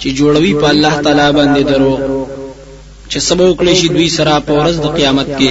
[0.00, 2.26] چې جوړوي په الله تعالی باندې درو
[3.10, 5.50] چې سبا وکړي دوی سره په ورځ قیامت کې.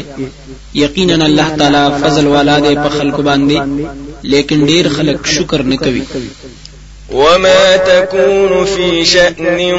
[0.76, 3.58] یقینا الله تعالی فضل والا دی په خلکو باندې
[4.24, 6.04] لیکن ډیر خلک شکر نه کوي
[7.12, 9.74] وما تكون في شأن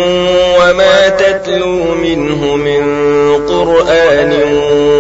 [0.61, 2.83] وما تتلو منه من
[3.47, 4.33] قرآن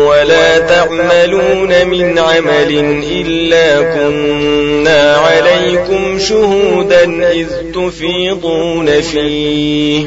[0.08, 10.06] ولا تعملون من عمل إلا كنا عليكم شهودا إذ تفيضون فيه.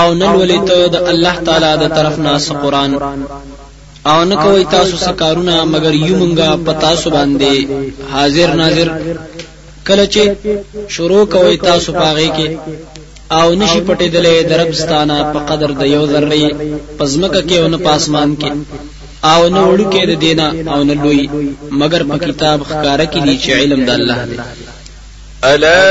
[0.00, 2.32] او نن ولې ته د الله تعالی د طرف نه
[2.62, 2.92] قرآن؟
[4.10, 7.52] او نه کوي تاسو سکارونه مگر یو مونږه پتا سو باندې
[8.12, 8.88] حاضر ناظر.
[9.88, 10.22] کله چې
[10.94, 12.48] شروع کوي تاسو پاغه کې.
[13.38, 16.50] او نشي پټې دلې دربستانه په قدر د یو ذره
[16.98, 18.50] پزمکه کې او نه پاسمان کې.
[19.32, 21.22] او نه وړو کې د دینا او نه لوی
[21.80, 24.38] مگر په کتاب ښکارا کې دي چې علم د الله دی.
[25.44, 25.82] ألا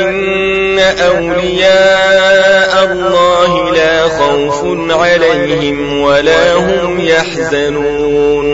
[0.00, 0.49] إن
[0.80, 4.60] أولياء الله لا خوف
[4.90, 8.46] عليهم ولا هم يحزنون.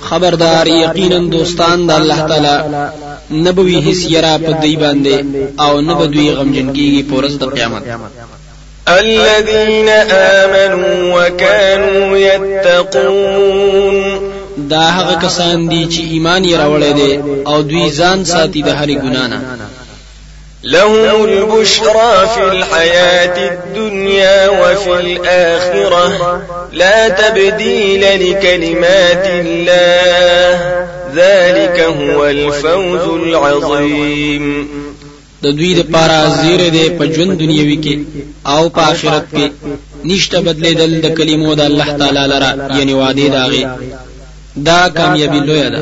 [0.00, 2.56] خبردار یقینا دوستان د الله تعالی
[3.30, 5.16] نبوي هیڅ یرا په دی باندې
[5.60, 7.82] او نه بدوی غمجن کیږي پورز د قیامت.
[8.88, 13.96] الذين آمنوا وكانوا يتقون.
[14.70, 17.12] دا هغه کسان دي چې ایمان یې راوړی دی
[17.46, 19.38] او دوی ځان ساتي د هرې ګنا نه
[20.64, 26.42] لهم البشرى في الحياة الدنيا وفي الآخرة.
[26.72, 30.86] لا تبديل لكلمات الله.
[31.14, 34.68] ذلك هو الفوز العظيم.
[35.42, 37.94] د دوی د پاره زیره دی په ژوند دنیوي کې
[38.46, 39.46] أو په آخرت کې
[40.04, 43.66] نشته بدلیدل د کلمو د الله تعالی لره یعنی وعده داغي
[44.56, 45.80] دا کامیابی لوی ده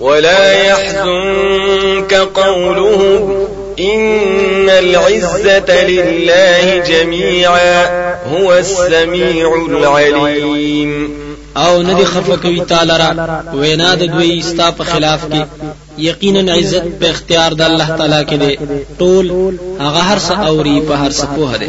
[0.00, 3.43] ولا يحزنك قولهم
[3.78, 7.86] إن العزة لله جميعا
[8.32, 11.24] هو السميع العليم
[11.56, 15.42] او ندی خفه کوي تعالی را وینا د دوی ستا په خلاف کې.
[15.98, 18.58] یقینا عزت په اختیار د الله تعالی کې دی.
[18.98, 19.26] ټول
[19.80, 21.68] هغه هر څه اوري په هر څه پوهه دی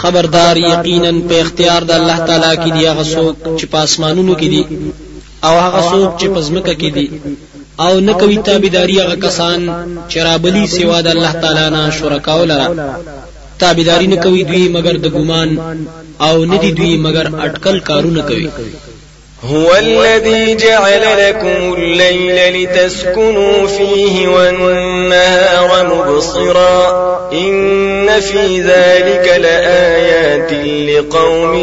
[0.00, 4.48] خبردار یقینا په اختیار د الله تعالی کې دی هغه څوک چې په اسمانونو کې
[4.52, 4.62] دي
[5.46, 7.06] او هغه څوک چې په ځمکه کې دي.
[7.84, 9.60] او نه کوي تابعداري هغه کسان
[10.10, 12.68] چې رابلی سوا د الله تعالی نه شرکاو لره
[13.62, 15.50] تابعداري نه کوي دوی مگر د ګمان
[16.26, 18.48] او نه دي دوی مگر اٹکل کارونه کوي
[19.50, 27.06] هو الذي جعل لكم الليل لتسكنوا فيه والنهار مبصرا.
[27.32, 30.52] إن في ذلك لآيات
[30.90, 31.54] لقوم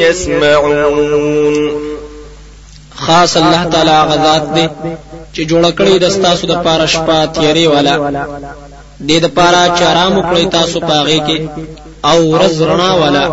[0.00, 1.70] يسمعون.
[2.96, 4.68] خاص الله تعالی غذات دې
[5.34, 7.96] چې جوړ کړی د تاسو د پاره شپه تیری والا.
[9.08, 11.38] دې د پاره چارام کړی تاسو پاغه کې
[12.10, 13.24] أو ورځ رڼا والا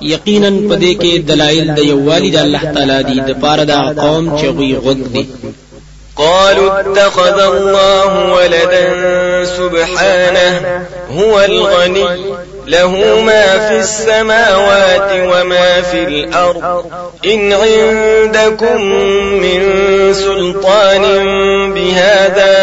[0.00, 4.46] یقینا پدې کې دلایل د یووالي د الله تعالی دی د پاره د قوم چې
[4.56, 5.24] غوي غوږ دي
[6.18, 8.86] قالوا اتخذ الله ولدا
[9.58, 10.48] سبحانه
[11.16, 12.06] هو الغني.
[12.68, 16.84] له ما في السماوات وما في الأرض.
[17.24, 18.82] إن عندكم
[19.44, 19.60] من
[20.14, 21.04] سلطان
[21.74, 22.56] بهذا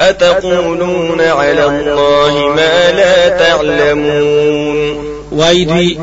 [0.00, 4.78] أتقولون على الله ما لا تعلمون.
[5.32, 5.98] وای دوی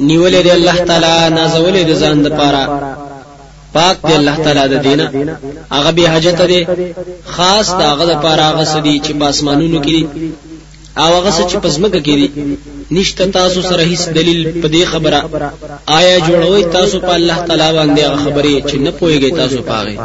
[0.00, 2.64] نیولې دی الله تعالی نازولې د ځان د پاره.
[3.74, 5.10] پاک دی الله تعالی د دینه.
[5.72, 6.66] هغه به حاجت دی
[7.26, 10.06] خاص دا هغه د پاره هغه سدي چې پاسمانونو کې
[11.02, 12.28] او هغه څه چې پزمکه کې دي
[12.96, 15.18] نشته تاسو سره هیڅ دلیل په دې خبره.
[15.98, 19.96] آیا جوړوي تاسو په الله تعالی باندې هغه خبرې چې نه پويږي تاسو پاغي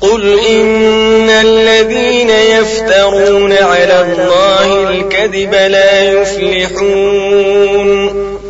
[0.00, 7.88] قل إن الذين يفترون على الله الكذب لا يفلحون.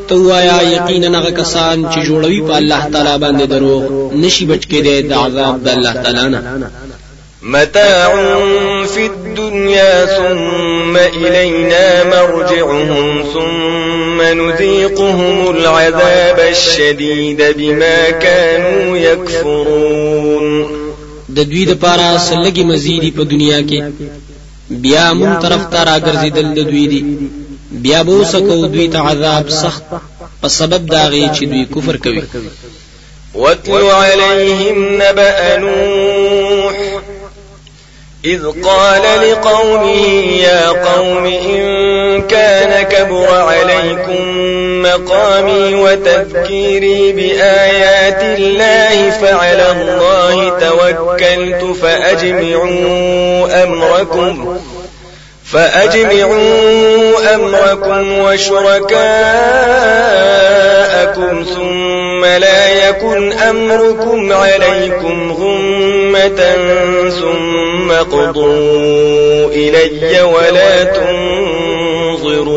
[0.09, 5.03] تو آیا یقینا هغه کسان چې جوړوي په الله تعالی باندې دروغ نشي بچ کېدای
[5.03, 6.41] د عذاب د الله تعالی نه.
[7.43, 8.11] متاع
[8.95, 20.47] في الدنيا ثم إلينا مرجعهم ثم نذيقهم العذاب الشديد بما كانوا يكفرون.
[21.37, 23.81] د دوی د پاره سلګي مزيدي په دنیا کې.
[24.71, 27.03] بیا مون طرف ته راګرځیدل د دوی دي.
[27.85, 29.83] بیا به وسکو دوی ته عذاب سخت.
[30.43, 32.23] په سبب داغي چې دوی کفر کوي.
[33.35, 36.48] واتل عليهم نبأ نوح
[38.25, 40.07] إذ قال لقومه
[40.43, 44.39] يا قوم إن كان كبر عليكم
[44.83, 54.59] مقامي وتذكيري بآيات الله فعلى الله توكلت فأجمعوا أمركم
[55.53, 59.05] فأجمعوا أمركم وشركاءكم
[61.55, 65.37] ثم لا يكن أمركم عليكم
[66.27, 72.49] غمة ثم قضوا إلي ولا تنظرون.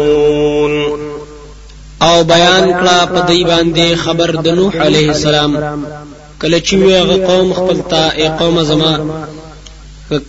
[2.01, 5.51] او بیان کړه په دی باندې خبر د نوح علیه السلام.
[6.41, 8.93] کله چې ویغه قوم خپل ته قوم زما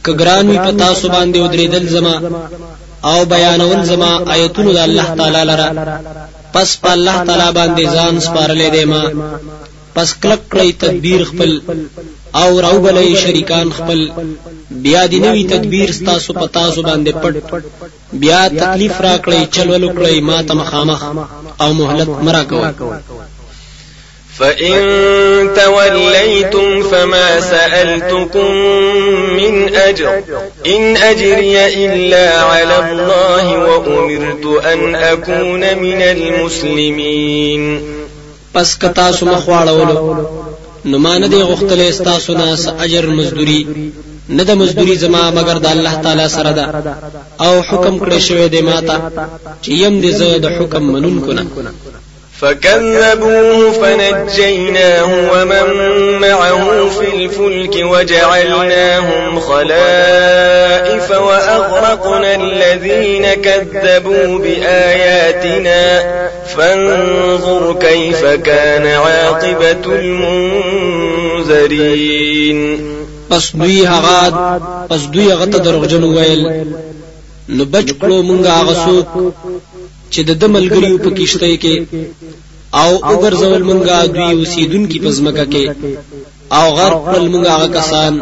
[0.05, 2.16] کګران وي پتا سو باندې ودریدل زما.
[3.05, 5.68] او بیانول زما آیتونو د الله تعالی لره.
[6.53, 9.03] پس په الله تعالی باندې ځان سپارلې دی ما.
[9.95, 11.51] پس کلک کړی تدبیر خپل
[12.41, 14.01] او راوبلې شریکان خپل.
[14.85, 17.35] بیا دی نوی تدبیر ستاسو پتا سو باندې پټ.
[18.12, 21.03] بیا تکلیف را کړی چلول کړی ما ته مخامخ
[21.61, 22.70] او مهلت مرا کوي
[24.39, 24.74] فإن
[25.57, 28.53] توليتم فما سألتكم
[29.37, 30.22] من أجر
[30.66, 37.80] إن أجري إلا على الله وأمرت أن أكون من المسلمين.
[38.53, 40.26] پس کتا سو مخواړولو
[40.85, 42.45] نو ما نه دی غختلې استاسو نه
[42.85, 43.61] اجر مزدوري.
[44.28, 46.64] نه د مزدوري زما مگر د الله تعالی سره ده.
[47.41, 48.97] او حکم کړی شوی دی ماته
[49.62, 51.43] چې يم دې زه د حکم منون کنه
[52.43, 55.66] فكذبوه فنجيناه ومن
[56.20, 66.03] معه في الفلك وجعلناهم خلائف وأغرقنا الذين كذبوا بآياتنا.
[66.57, 71.68] فانظر كيف كان عاقبة المنذرين.
[73.30, 74.30] پس دوی هغه
[74.90, 76.64] پس دوی هغه ته دروغجن ویل
[77.49, 79.07] نو بچ کړو مونږه هغه څوک.
[80.13, 81.77] چې د دملګریو په کیشته کې
[82.83, 85.65] او وګرځول مونږه دوی اوسیدونکو په ځمکه کې
[86.59, 88.13] او غر کړل مونږه هغه کسان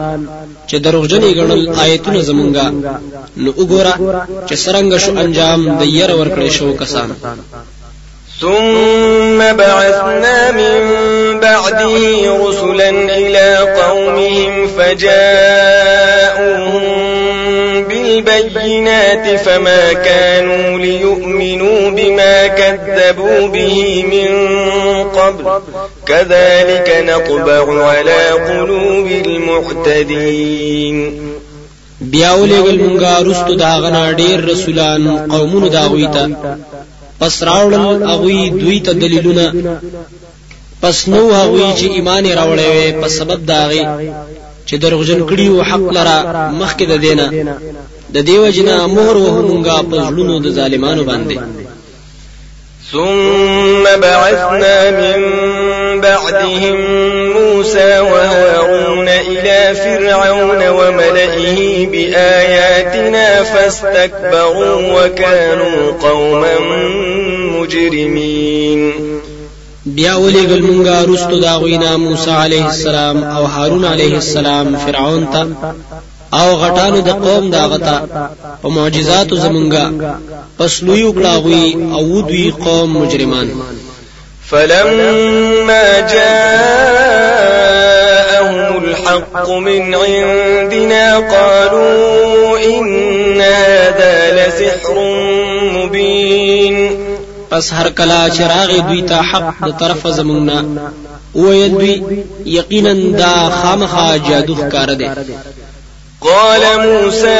[0.68, 2.66] چې دروغجنې ګڼل آیتونه زمونږه
[3.42, 3.94] نو وګوره
[4.48, 7.08] چې سرنګ شو انجام د ير ورکړې شو کسان.
[8.40, 10.80] ثم بعثنا من
[11.40, 11.94] بعده
[12.44, 12.90] رسلا
[13.22, 13.48] إلى
[13.80, 16.20] قومهم فجاءوهم
[18.20, 24.28] بالبينات فما كانوا ليؤمنوا بما كذبوا به من
[25.18, 25.44] قبل.
[26.06, 30.96] كذلك نطبع على قلوب المعتدين
[32.00, 35.02] بیا ولېګل مونږه رستو دا غنا ډېر رسولان
[35.32, 36.24] قومونو دا غویتا.
[37.20, 39.46] پس راوړل اغوی دوی ته دلیلونه
[40.82, 43.84] پس نو هغوی چې ایمان راوړې وي په سبب داغي
[44.66, 46.18] چې دروغجن کړي أو حق لرا
[46.60, 47.26] مخکې د دینه
[48.14, 51.38] د دیو جنا مهر وهمونګه په زړونو د ظالمانو باندې.
[52.92, 55.20] ثم بعثنا من
[56.00, 56.76] بعدهم
[57.36, 66.58] موسى وهارون إلى فرعون وملئه بآياتنا فاستكبروا وكانوا قوما
[67.56, 68.92] مجرمين.
[69.86, 75.46] بیا ولېګل مونږه رستو دا غوینا موسی عليه السلام او هارون عليه السلام فرعون ته
[76.32, 77.96] آو غټانو د قوم دا غتا
[78.62, 79.84] په معجزاتو زمونږه.
[80.58, 83.48] پس لوی وکړاوي أو دوی قوم مجرمان.
[84.50, 86.44] فلما جاءهم
[88.84, 94.96] الحق من عندنا قالوا إن هذا لسحر
[95.74, 96.76] مبين.
[97.50, 100.64] پس هر کلا چراغ دوی ته حق د طرف زمونږه
[101.34, 102.02] وې دوی
[102.44, 105.08] یقینا دا خامخا جادو ښکار دی.
[106.20, 107.38] قال موسى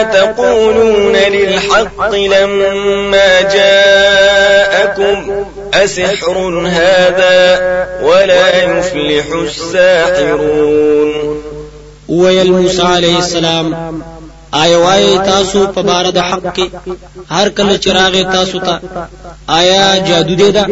[0.00, 5.44] أتقولون للحق لما جاءكم؟
[5.74, 7.60] أسحر هذا
[8.02, 11.42] ولا يفلح الساحرون.
[12.08, 14.02] ويل موسى عليه السلام
[14.54, 16.70] آیا وای تاسو په بار د حق کې؟
[17.30, 18.80] هر کله چراغ تاسو ته
[19.48, 20.66] آیا جادو دی دا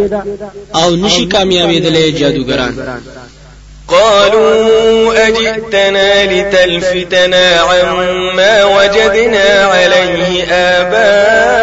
[0.75, 2.75] أو نشي کامیابېدلې جادوګران.
[3.91, 11.61] قالوا أجئتنا لتلفتنا عما وجدنا عليه آباءنا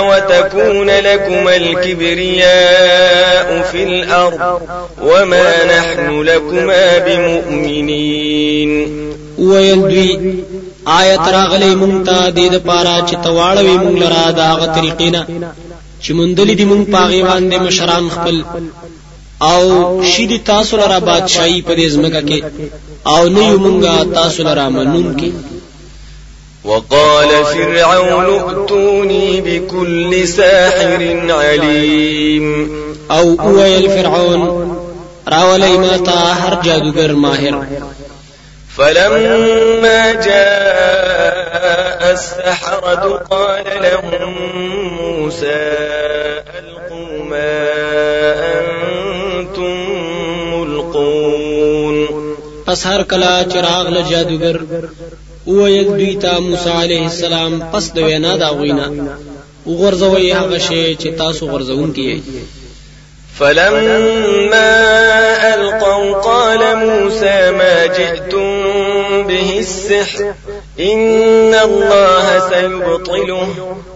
[0.00, 4.60] وتكون لكما الكبرياء في الأرض
[5.02, 8.70] وما نحن لكما بمؤمنين.
[9.38, 10.42] ویل دوی
[10.86, 15.26] آیت راغلی مونږ ته د دې لپاره چې تواړوي مونږ لرا دا غ طریقینا
[17.50, 18.44] دي مشران خپل
[19.42, 22.42] أو شیدی تاسو لرا بادشاہي په دې ځمکه کې
[23.06, 25.30] أو نه یو مونږه تاسو لرا منون کې
[26.64, 32.70] وقال فرعون ائتوني بكل ساحر عليم.
[33.10, 34.76] أو اویل فرعون
[35.28, 37.66] راولای ما تا هر جادوګر ماهر.
[38.76, 44.34] فلما جاء السحرة قال لهم
[45.00, 45.70] موسى
[46.58, 47.79] ألقوا ما
[52.70, 54.56] پس هر کلا چراغ له جادوګر
[55.46, 58.86] وویل دوی ته موسی علیه السلام پس د وینا دا غوینا
[59.66, 62.20] وغورځوي هغه شی چې تاسو غورځون کیږي
[63.38, 64.70] فلما
[65.54, 68.48] ألقوا قال موسى ما جئتم
[69.28, 70.20] به السحر
[70.80, 73.48] إن الله سيبطله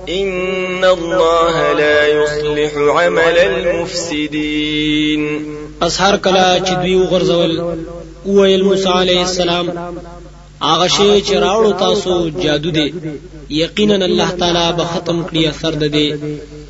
[0.08, 5.22] إن الله لا يصلح عمل المفسدين۔
[5.80, 6.72] پس هر کله چې
[8.26, 9.66] وویل موسی علیه السلام
[10.62, 12.88] هغه شی چې راوړو تاسو جادو دی.
[13.50, 16.18] یقینا الله تعالی به ختم کړی اثر ده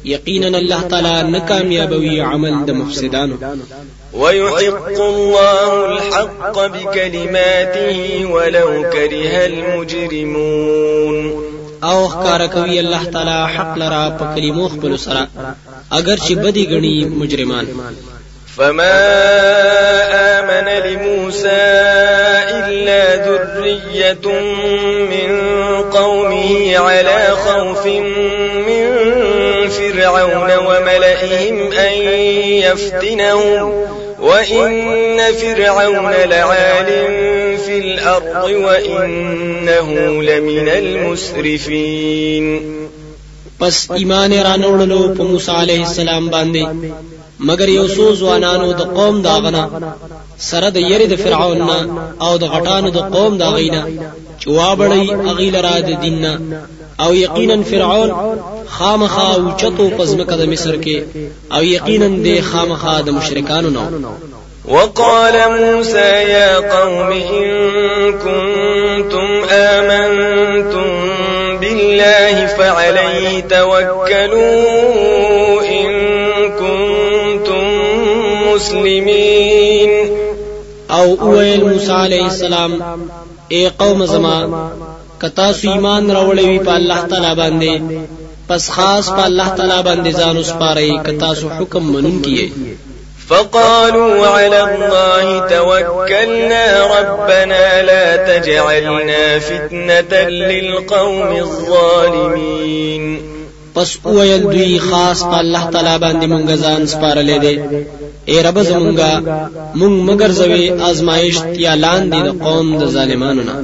[0.04, 3.36] یقینا الله تعالی ناکامیابوي عمل د مفسدانو.
[4.12, 7.98] ويحق الله الحق بكلماته
[8.34, 11.16] ولو كره المجرمون.
[11.82, 15.28] او ښکارا کوي الله تعالی حق لرا په کلمو خپل سره.
[15.90, 17.66] اگر چې بدی غني مجرمان
[18.56, 19.00] فما
[20.38, 21.64] آمن لموسى
[22.50, 24.26] إلا ذرية
[25.10, 25.30] من
[25.82, 27.86] قومه على خوف
[28.66, 28.84] من
[29.68, 31.92] فرعون وملئهم أن
[32.62, 33.84] يفتنهم
[34.20, 36.86] وإن فرعون لعال
[37.58, 39.88] في الأرض وإنه
[40.22, 42.46] لمن المسرفين
[43.60, 46.66] پس ایمان رانوړلو په موسی عليه السلام باندې
[47.38, 49.64] مگر یو څو ځوانانو د قوم داغنا
[50.38, 51.60] سره د یری د فرعون
[52.26, 53.82] أو د غټانو د قوم داغینا
[54.40, 56.34] چې وابړی اغیل را د دیننا
[57.00, 58.10] أو یقینا فرعون
[58.68, 60.98] خامخا أو چتو پزمکه د مصر کې.
[61.54, 63.84] أو یقینا د خامخا د مشرکانو نو
[64.64, 67.48] وقال موسى يا قوم إن
[68.24, 70.90] كنتم آمنتم
[71.60, 75.23] بالله فعليه توكلوا
[78.54, 79.90] مسلمين
[80.90, 82.72] أو اویل موسی علیہ السلام
[83.48, 84.38] اے قوم زما
[85.18, 87.72] کتا سو ایمان راوړی وی په الله تعالی باندې
[88.48, 92.48] پس خاص په الله تعالی باندې ځان وسپارئ کتا سو حکم منون کیه
[93.28, 96.64] فقالوا على الله توكلنا
[96.98, 103.33] ربنا لا تجعلنا فتنة للقوم الظالمين.
[103.74, 107.54] پس اویل دوی خاص په الله تعالی باندې مونږ ځان سپارلې دي
[108.30, 109.10] اے رب زمونږه
[109.80, 113.54] مونږ مگر زوی آزمائش یا لاندې د قوم د ظالمانو نه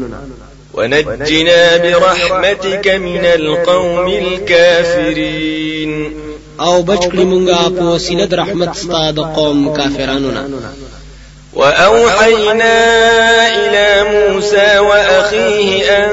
[0.74, 5.92] ونجنا برحمتك من القوم الكافرين
[6.66, 10.42] او بچ کړی مونږه په وسیله د رحمت ستاد قوم کافرانو نه
[11.54, 12.78] وأوحينا
[13.48, 16.10] إلى موسى وأخيه أن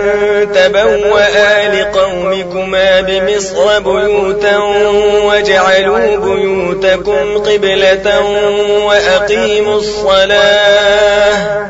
[0.53, 4.57] تبوأ لقومكما بمصر بيوتا
[5.23, 8.21] واجعلوا بيوتكم قبلة
[8.85, 11.67] وأقيموا الصلاة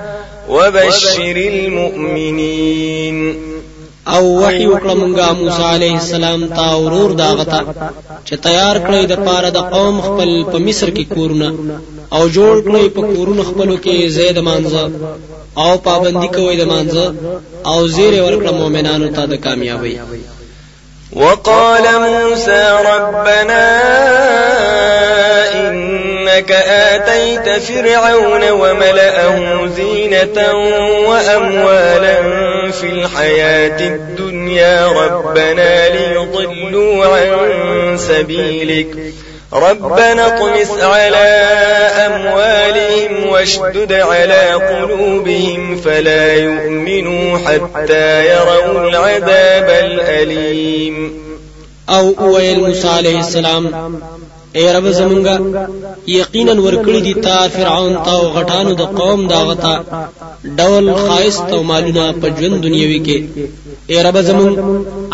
[0.49, 3.17] وبشر المؤمنين.
[4.07, 7.61] أو وحی وکړه مونږه موسی علیه السلام تا ورور دا غتا
[8.25, 11.51] چې تیار کړی د پاره د قوم خپل په مصر کې کورونه.
[12.13, 14.91] أو جوړ کړی په کورونو خپلو کې زید مانزه
[15.57, 17.13] أو پابندی کوي د مانزه
[17.65, 19.99] أو زیر ورکړه مؤمنانو ته د کامیابی
[21.13, 23.67] وقال موسى ربنا
[25.55, 30.53] إنك آتيت فرعون وملأه زينة
[31.09, 32.17] وأموالا
[32.71, 34.87] في الحياة الدنيا.
[34.87, 39.13] ربنا ليضلوا عن سبيلك.
[39.53, 41.27] ربنا اطمس على
[42.05, 51.17] أموالهم واشدد على قلوبهم فلا يؤمنوا حتى يروا العذاب الأليم.
[51.89, 53.67] أو اویل موسی علیہ السلام
[54.55, 55.35] اے رب زمونږه
[56.19, 59.73] یقینا ورکړی دي تا فرعون تا او غټانو د قوم دا غتا
[60.59, 63.17] ډول خایست او مالونه په ژوند دنیوي کې
[63.91, 64.53] اے رب زمون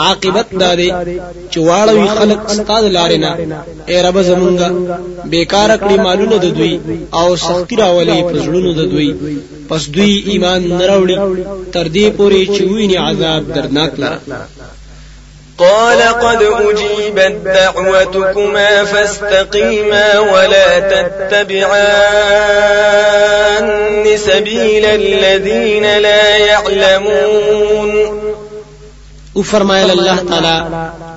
[0.06, 0.90] عاقبت داري
[1.52, 3.32] چې واړوي خلق ستاد لارې نه
[3.90, 4.68] اے رب زمونږه
[5.32, 6.74] بیکار کړی مالونه د دوی
[7.20, 9.10] او سختی راولي په ژوندونو د دوی۔
[9.70, 11.18] پس دوی ایمان نه راوړي
[11.74, 14.20] تر دې پوري چې ویني عذاب درناک لره
[15.58, 22.14] قال قد أجيبت دعوتكما فاستقيما ولا تتبعان
[24.18, 27.92] سبيل الذين لا يعلمون.
[29.36, 30.58] أو فرمایل الله تعالی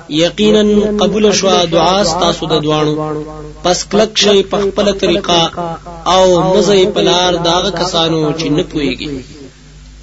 [0.09, 0.63] یقینا
[0.99, 3.23] قبول شو دعا ستاسو دوانو.
[3.63, 5.51] پس کلک شي په خپل طریقه
[6.07, 8.63] أو مزه پلار داغه کسانو چې نه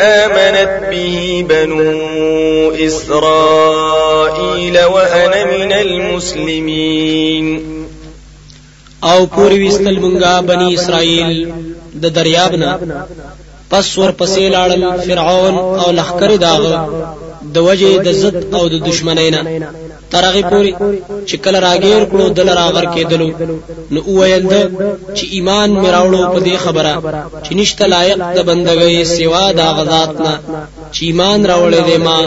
[0.00, 7.58] آمنت به بنو إسرائيل وأنا من المسلمين.
[9.04, 11.52] أو پوری وستل مونږه بني اسرائیل
[12.02, 12.54] د دریاب
[13.70, 14.42] پس ور پسې
[15.06, 16.64] فرعون أو لخر داغ
[17.54, 19.70] د وجه د زد أو د دشمنۍ نه.
[20.12, 20.72] ترغه پوری
[21.28, 23.28] چې کله راګیر کړو دل راغر کېدلو
[23.92, 24.44] نو ویل
[25.16, 26.92] چې ایمان میراوړو په دې خبره
[27.44, 30.34] چې نشته لایق د بندګۍ سوا د غزاد نه
[30.92, 32.20] چې ایمان راوړې دې ما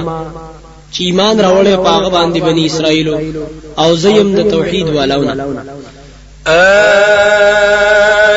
[0.93, 3.07] چې ایمان راوړې پاغه باندې بني اسرائیل
[3.81, 5.33] او زیم د توحید والاونه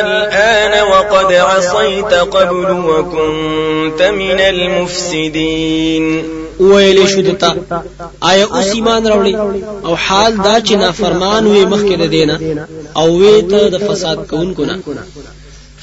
[0.01, 6.05] الآن وقد عصيت قبل وكنت من المفسدين
[6.59, 7.51] ویلې شو دتا
[8.29, 9.35] آیا اوس ایمان راوړي؟
[9.85, 12.35] أو حال دا چې نافرمان وي مخکې د دینه
[12.97, 14.75] أو وې ته د فساد کوونکو نه.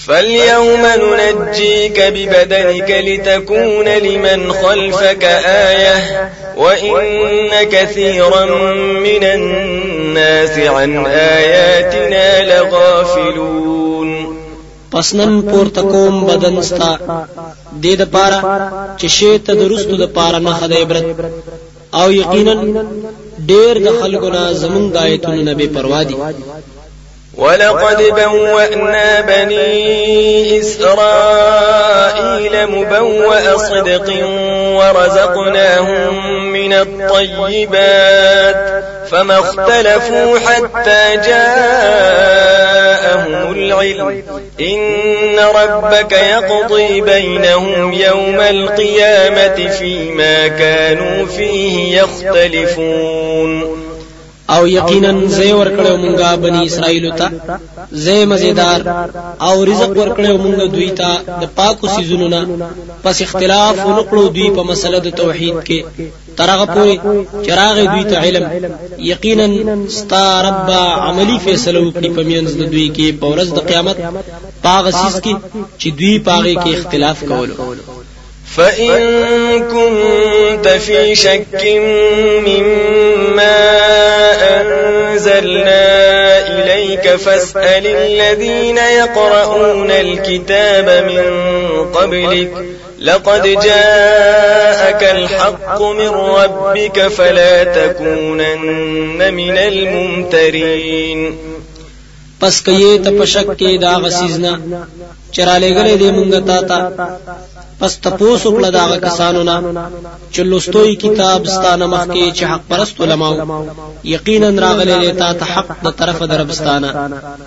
[0.07, 0.87] فاليوم
[1.19, 8.45] ننجيك ببدنك لتكون لمن خلفك آية وإن كثيرا
[9.07, 13.92] من الناس عن آياتنا لغافلون
[14.93, 16.97] پسنن پورته کوم بدن ستا.
[17.83, 18.41] د دې پاره
[18.99, 21.07] چې شی ته درستو د پاره نه خدای عبرت.
[21.95, 22.55] أو یقینا
[23.47, 26.17] ډیر د خلکو نه زمونږ د آیتونو نه پروا دي.
[27.39, 34.09] ولقد بوأنا بني إسرائيل مبوأ صدق
[34.79, 36.13] ورزقناهم
[36.53, 38.57] من الطيبات.
[39.13, 42.53] فما اختلفوا حتى جاءهم
[43.53, 44.23] العلم.
[44.61, 53.82] إن ربك يقضي بينهم يوم القيامة فيما كانوا فيه يختلفون.
[54.49, 57.27] او یقینا زه ورکړو مونږه بنی اسرائیل ته.
[58.05, 58.81] زه مزیدار
[59.47, 62.43] او رزق ورکړو مونږه دوی ته د پاکو سيزونو نه.
[63.03, 65.81] پس اختلاف ونکړو دوی په مسله د توحید کې.
[66.37, 66.97] ترغه پوری
[67.47, 68.45] چراغ دوی ته علم
[68.99, 69.47] یقینا
[69.99, 70.71] ستا رب
[71.09, 73.97] عملی فیصله وکړي په مینځ د دوی کې په ورځ د قیامت
[74.65, 75.35] پاغه سیس کې
[75.81, 77.57] چې دوی پاغه کې اختلاف کولو.
[78.57, 81.65] فإن كنت في شك
[82.47, 83.82] مما
[87.13, 91.23] قبلك فاسأل الذين يقرؤون الكتاب من
[91.85, 92.51] قبلك،
[92.99, 101.31] لقد جاءك الحق من ربك فلا تكونن من الممترين.
[102.39, 104.51] پس کئیے تپشک کے داغ سیزنا
[105.33, 106.79] چرا لے گلے دے منگتا تا
[107.83, 109.57] پس تپوس وکړه دا کسانو نه
[110.33, 113.33] چې لوستوي کتاب ستانه مخکې چې حق پرست علماء
[114.11, 116.91] یقینا راغلي تا ته حق د طرف دربستانه.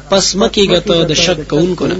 [0.09, 1.95] پس مکیږه ته د شک کوونکو نه.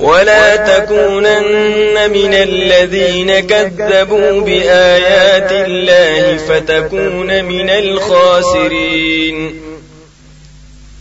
[0.00, 9.36] ولا تكونن من الذين كذبوا بآيات الله فتكون من الخاسرين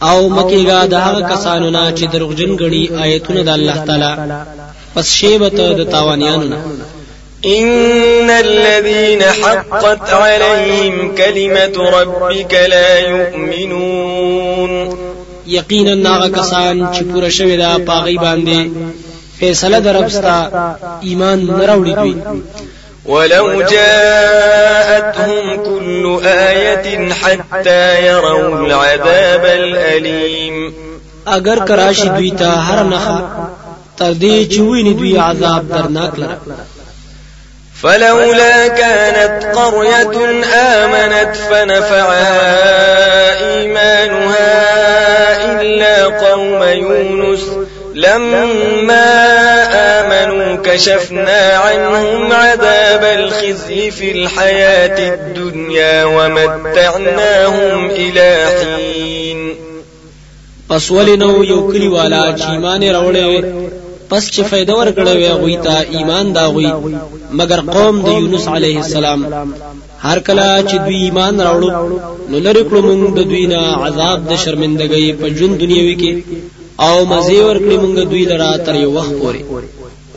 [0.02, 4.14] او مکیګه د هغه کسانو نه چې دروغجن غړي آیتونه د الله تعالی
[5.00, 6.60] پس شیبت د تاوانیانو نه.
[7.46, 14.72] إن الذين حقت عليهم كلمة ربك لا يؤمنون.
[15.48, 18.70] یقینا ناغه کسان چې پوره شوی دا پاغي باندې
[19.40, 20.38] فیصله دربستا
[21.02, 22.16] ایمان نراوړي دوی
[23.06, 30.74] ولو جاءتهم كل آية حتى يروا العذاب الأليم.
[31.28, 33.22] اگر کراشي دوی ته هر نخه
[34.00, 36.38] تر دې چې ویني دوی عذاب درناک لره.
[37.82, 40.16] فلولا كانت قرية
[40.54, 42.40] آمنت فنفعها
[43.50, 44.52] إيمانها
[45.62, 47.42] إلا قوم يونس.
[47.96, 49.10] لما
[49.74, 59.56] آمنوا كشفنا عنهم عذاب الخزي في الحياة الدنيا ومتعناهم إلى حين.
[60.70, 63.79] پس ولنو یو کلی والا چې ایمان راوړې
[64.10, 66.72] پس چې فائدہ ورکړې وي غوي ته ایمان دا غوي
[67.40, 69.26] مگر قوم د یونس علیه السلام.
[70.06, 71.70] هر کله چې دوی ایمان راوړو
[72.30, 76.12] نو لری کړو موږ د دوی نه عذاب د شرمندګۍ په ژوند دنیوي کې.
[76.86, 79.42] او مزه ورکړي موږ دوی لرا تر یو وخت پورې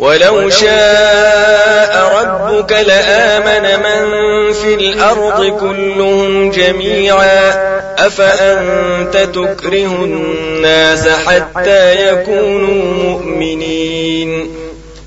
[0.02, 4.02] ولو شاء ربك لآمن من
[4.52, 7.72] في الأرض كلهم جميعا.
[8.06, 14.48] أفأنت تكره الناس حتى يكونوا مؤمنين؟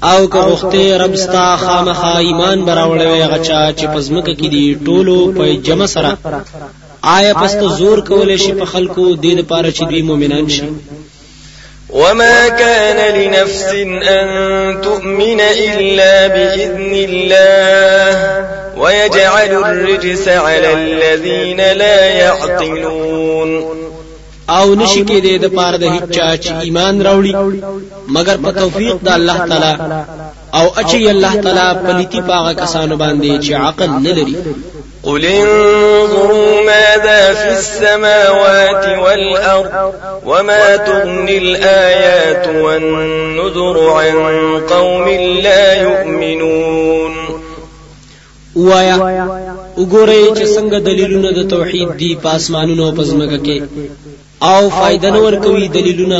[0.04, 5.44] او که غخته رب ستا خامخا ایمان براوړوي غچا چې پزمک کې دی ټولو په
[5.68, 6.18] جمع سره.
[7.02, 10.70] آیا پست زور کول شي په خلکو دې لپاره چې دوی مؤمنان شي
[11.96, 13.74] وما كان لنفس
[14.10, 14.28] أن
[14.82, 18.46] تؤمن إلا بإذن الله
[18.78, 23.76] ويجعل الرجس على الذين لا يعقلون
[24.50, 26.06] او نشي کې د پاره د هیڅ
[26.44, 27.34] چې ایمان راوړي
[28.08, 30.04] مگر په توفیق د الله تعالی
[30.54, 34.36] او اچي الله تعالی پليتي پاغه کسانو باندې چې عقل نه لري
[35.06, 39.94] قل انظروا ماذا في السماوات والأرض
[40.26, 44.16] وما تغني الآيات والنذر عن
[44.70, 45.10] قوم
[45.44, 47.16] لا يؤمنون
[48.56, 48.96] وایا
[49.78, 53.58] وګورئ چې څنګه دلیلونه د توحید دی پاسمانونو پزماکه کې.
[54.42, 56.20] أو فائدہ نور کوي دلیلونه.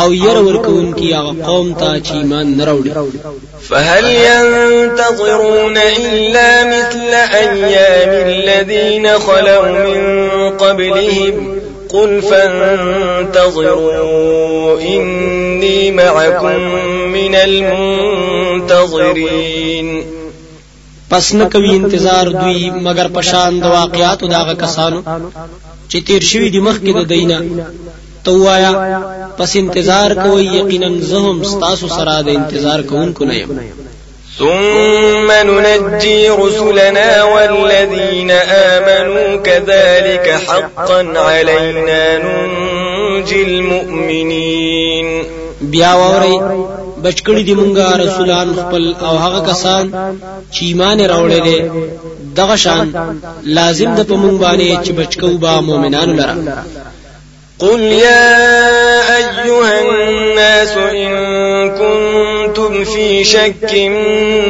[0.00, 2.90] أو ير ورکون کی هغه قوم ته چې ایمان نه راوړي.
[3.68, 9.98] فهل ينتظرون إلا مثل أيام الذين خلوا من
[10.50, 13.70] قبلهم؟ قل فانتظروا
[14.80, 16.60] إني معكم
[17.12, 18.94] من المنتظرين.
[21.10, 25.02] پس نه کوي انتظار دوی مگر پشان د واقعاتو داغه کسانو
[25.88, 27.38] چې تیر شوی دی مخکې د دینه
[28.24, 28.72] توایا
[29.38, 33.50] پس انتظار کوي یقینا زهم ستاسو سره د انتظار کوونکو نه یم.
[34.38, 45.24] ثم ننجي رسلنا والذين آمنوا كذلك حقا علينا ننجي المؤمنين.
[45.72, 46.36] بیا ووري
[47.04, 49.84] بچکړی دی مونږه رسولان خپل او هغه کسان
[50.52, 51.58] چې ایمان راوړل دي
[52.36, 52.86] دغه شان
[53.44, 56.34] لازم د پمون باندې چې بچکو با مؤمنانو لره
[57.58, 63.74] قل يا أيها الناس إن كنتم في شك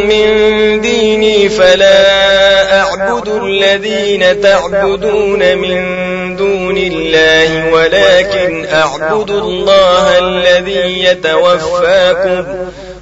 [0.09, 12.45] من ديني فلا أعبد الذين تعبدون من دون الله ولكن أعبد الله الذي يتوفاكم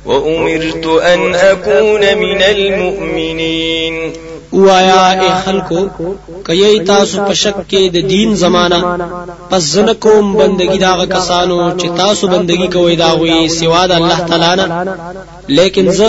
[0.07, 4.13] وأمرت أن أكون من المؤمنين
[4.53, 5.81] وایا ای خلکو
[6.45, 8.81] کای تاسو په شک کې د دین زمانہ
[9.51, 14.19] پس زنه کوم بندگی دا کسانو چې تاسو بندگی کوي دا وی سوا د الله
[14.29, 14.97] تعالی نه
[15.49, 16.09] لیکن زه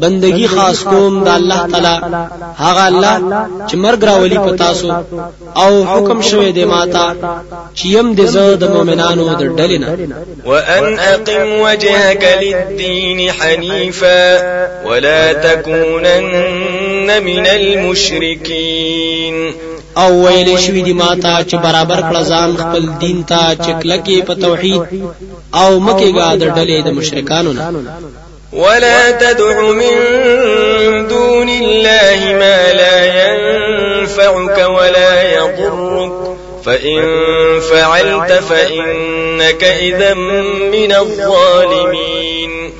[0.00, 1.96] بندگی خاص کوم د الله تعالی
[2.58, 3.16] هغه الله
[3.68, 4.92] چې مرګ راولي په تاسو۔
[5.56, 7.06] او حکم شوی دی ماتا
[7.74, 9.88] چې يم د زه د مؤمنانو د ډلې نه
[10.46, 14.24] وان اقم وجهك للدين حنيفا
[14.88, 19.36] ولا تكونن من المشرکین
[19.96, 24.34] او ویل شوی دی ماته چې برابر کړه ځان خپل دین ته چې کلکې په
[24.34, 24.82] توحید
[25.62, 27.72] او مکه گا د ډلې د مشرکانو نه.
[28.52, 29.94] ولا تدع من
[31.08, 36.36] دون الله ما لا ينفعك ولا يضرك.
[36.66, 37.02] فإن
[37.60, 40.14] فعلت فإنك إذا
[40.74, 42.72] من الظالمين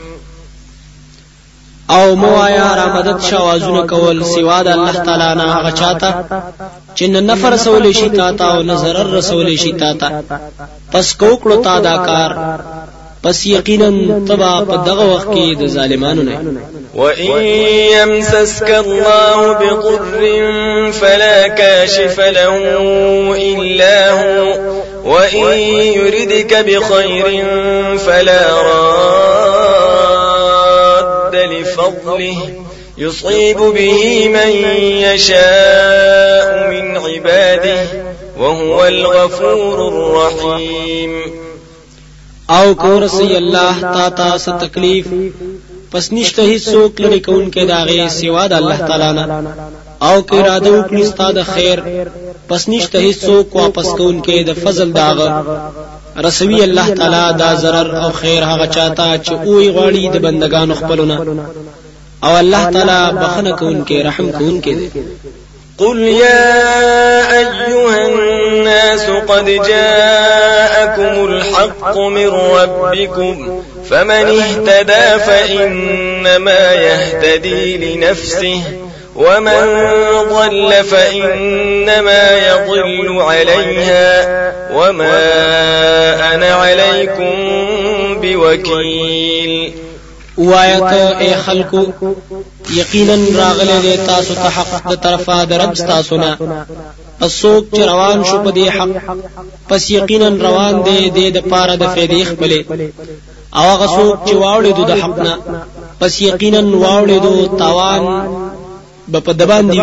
[1.90, 6.14] او موایا را مدد شوازونه کول سوا د الله تعالی نه هغه چاته؟
[6.96, 10.22] چې نه نفر رسول شي تا ته او نه zarar رسول شي تا ته.
[10.92, 12.58] پس کوکړو تا دا کار.
[13.22, 13.90] پس یقینا
[14.28, 16.40] تبا په دغه وخت کې د ظالمانو نه
[16.94, 17.42] وإن
[17.96, 20.20] يمسسك الله بضر
[20.92, 22.56] فلا كاشف له
[23.36, 24.56] إلا هو.
[25.04, 25.58] وإن
[25.98, 27.46] يردك بخير
[27.98, 29.35] فلا راد
[32.16, 32.66] لفضله
[32.98, 34.50] يصيب به من
[35.04, 37.86] يشاء من عباده
[38.38, 41.12] وهو الغفور الرحيم.
[42.50, 45.06] او کورسی الله تا تا س تکلیف
[45.90, 49.42] پس نشته هیڅوک لري کون کې داغه سوا د الله تعالی نه.
[50.02, 51.78] او کې اراده وکړي ستاده خیر
[52.48, 55.28] پس نشته هیڅوک واپس کون کې د فضل داغه
[56.26, 61.16] رسوي الله تعالی دا zarar او خیر هغه چاته چې اوې غواړي د بندگانو خپلونه
[62.24, 64.90] أو الله تعالی بخنه کون کې رحم کون کې دی.
[65.78, 78.60] قل يا أيها الناس قد جاءكم الحق من ربكم فمن اهتدى فإنما يهتدي لنفسه
[79.16, 79.66] ومن
[80.32, 84.26] ضل فإنما يضل عليها
[84.72, 87.34] وما أنا عليكم
[88.20, 89.85] بوكيل.
[90.38, 91.82] وایت اے خلکو
[92.76, 96.36] یقینا راغله دې تاسو ته حق د طرفه د رب تاسو نه.
[97.18, 98.90] پس څوک چې روان شو په دې حق
[99.68, 102.60] پس یقینا روان دی د د پاره د فیدې خپلې.
[103.58, 105.34] او هغه څوک چې واوړې د حق نه
[106.00, 108.02] پس یقینا واوړې دو تاوان
[109.26, 109.80] په دبان دی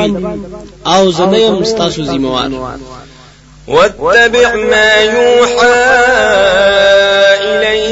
[0.94, 2.50] او زمیم ستاسو ذمہوار.
[3.68, 6.93] واتبع ما يوحى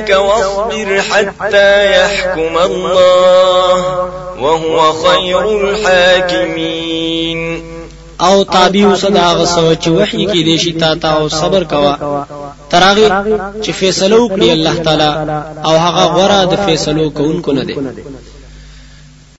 [0.01, 7.41] إليك واصبر حتى يحكم الله وهو خير الحاكمين.
[8.21, 12.25] او تابع صدا غسو چې وحي کې دي شي تا او صبر کوا.
[12.69, 13.09] تراغي
[13.63, 15.11] چې فیصلو کړی الله تعالی
[15.65, 17.75] او هغه غره د فیصلو کوونکو نه دی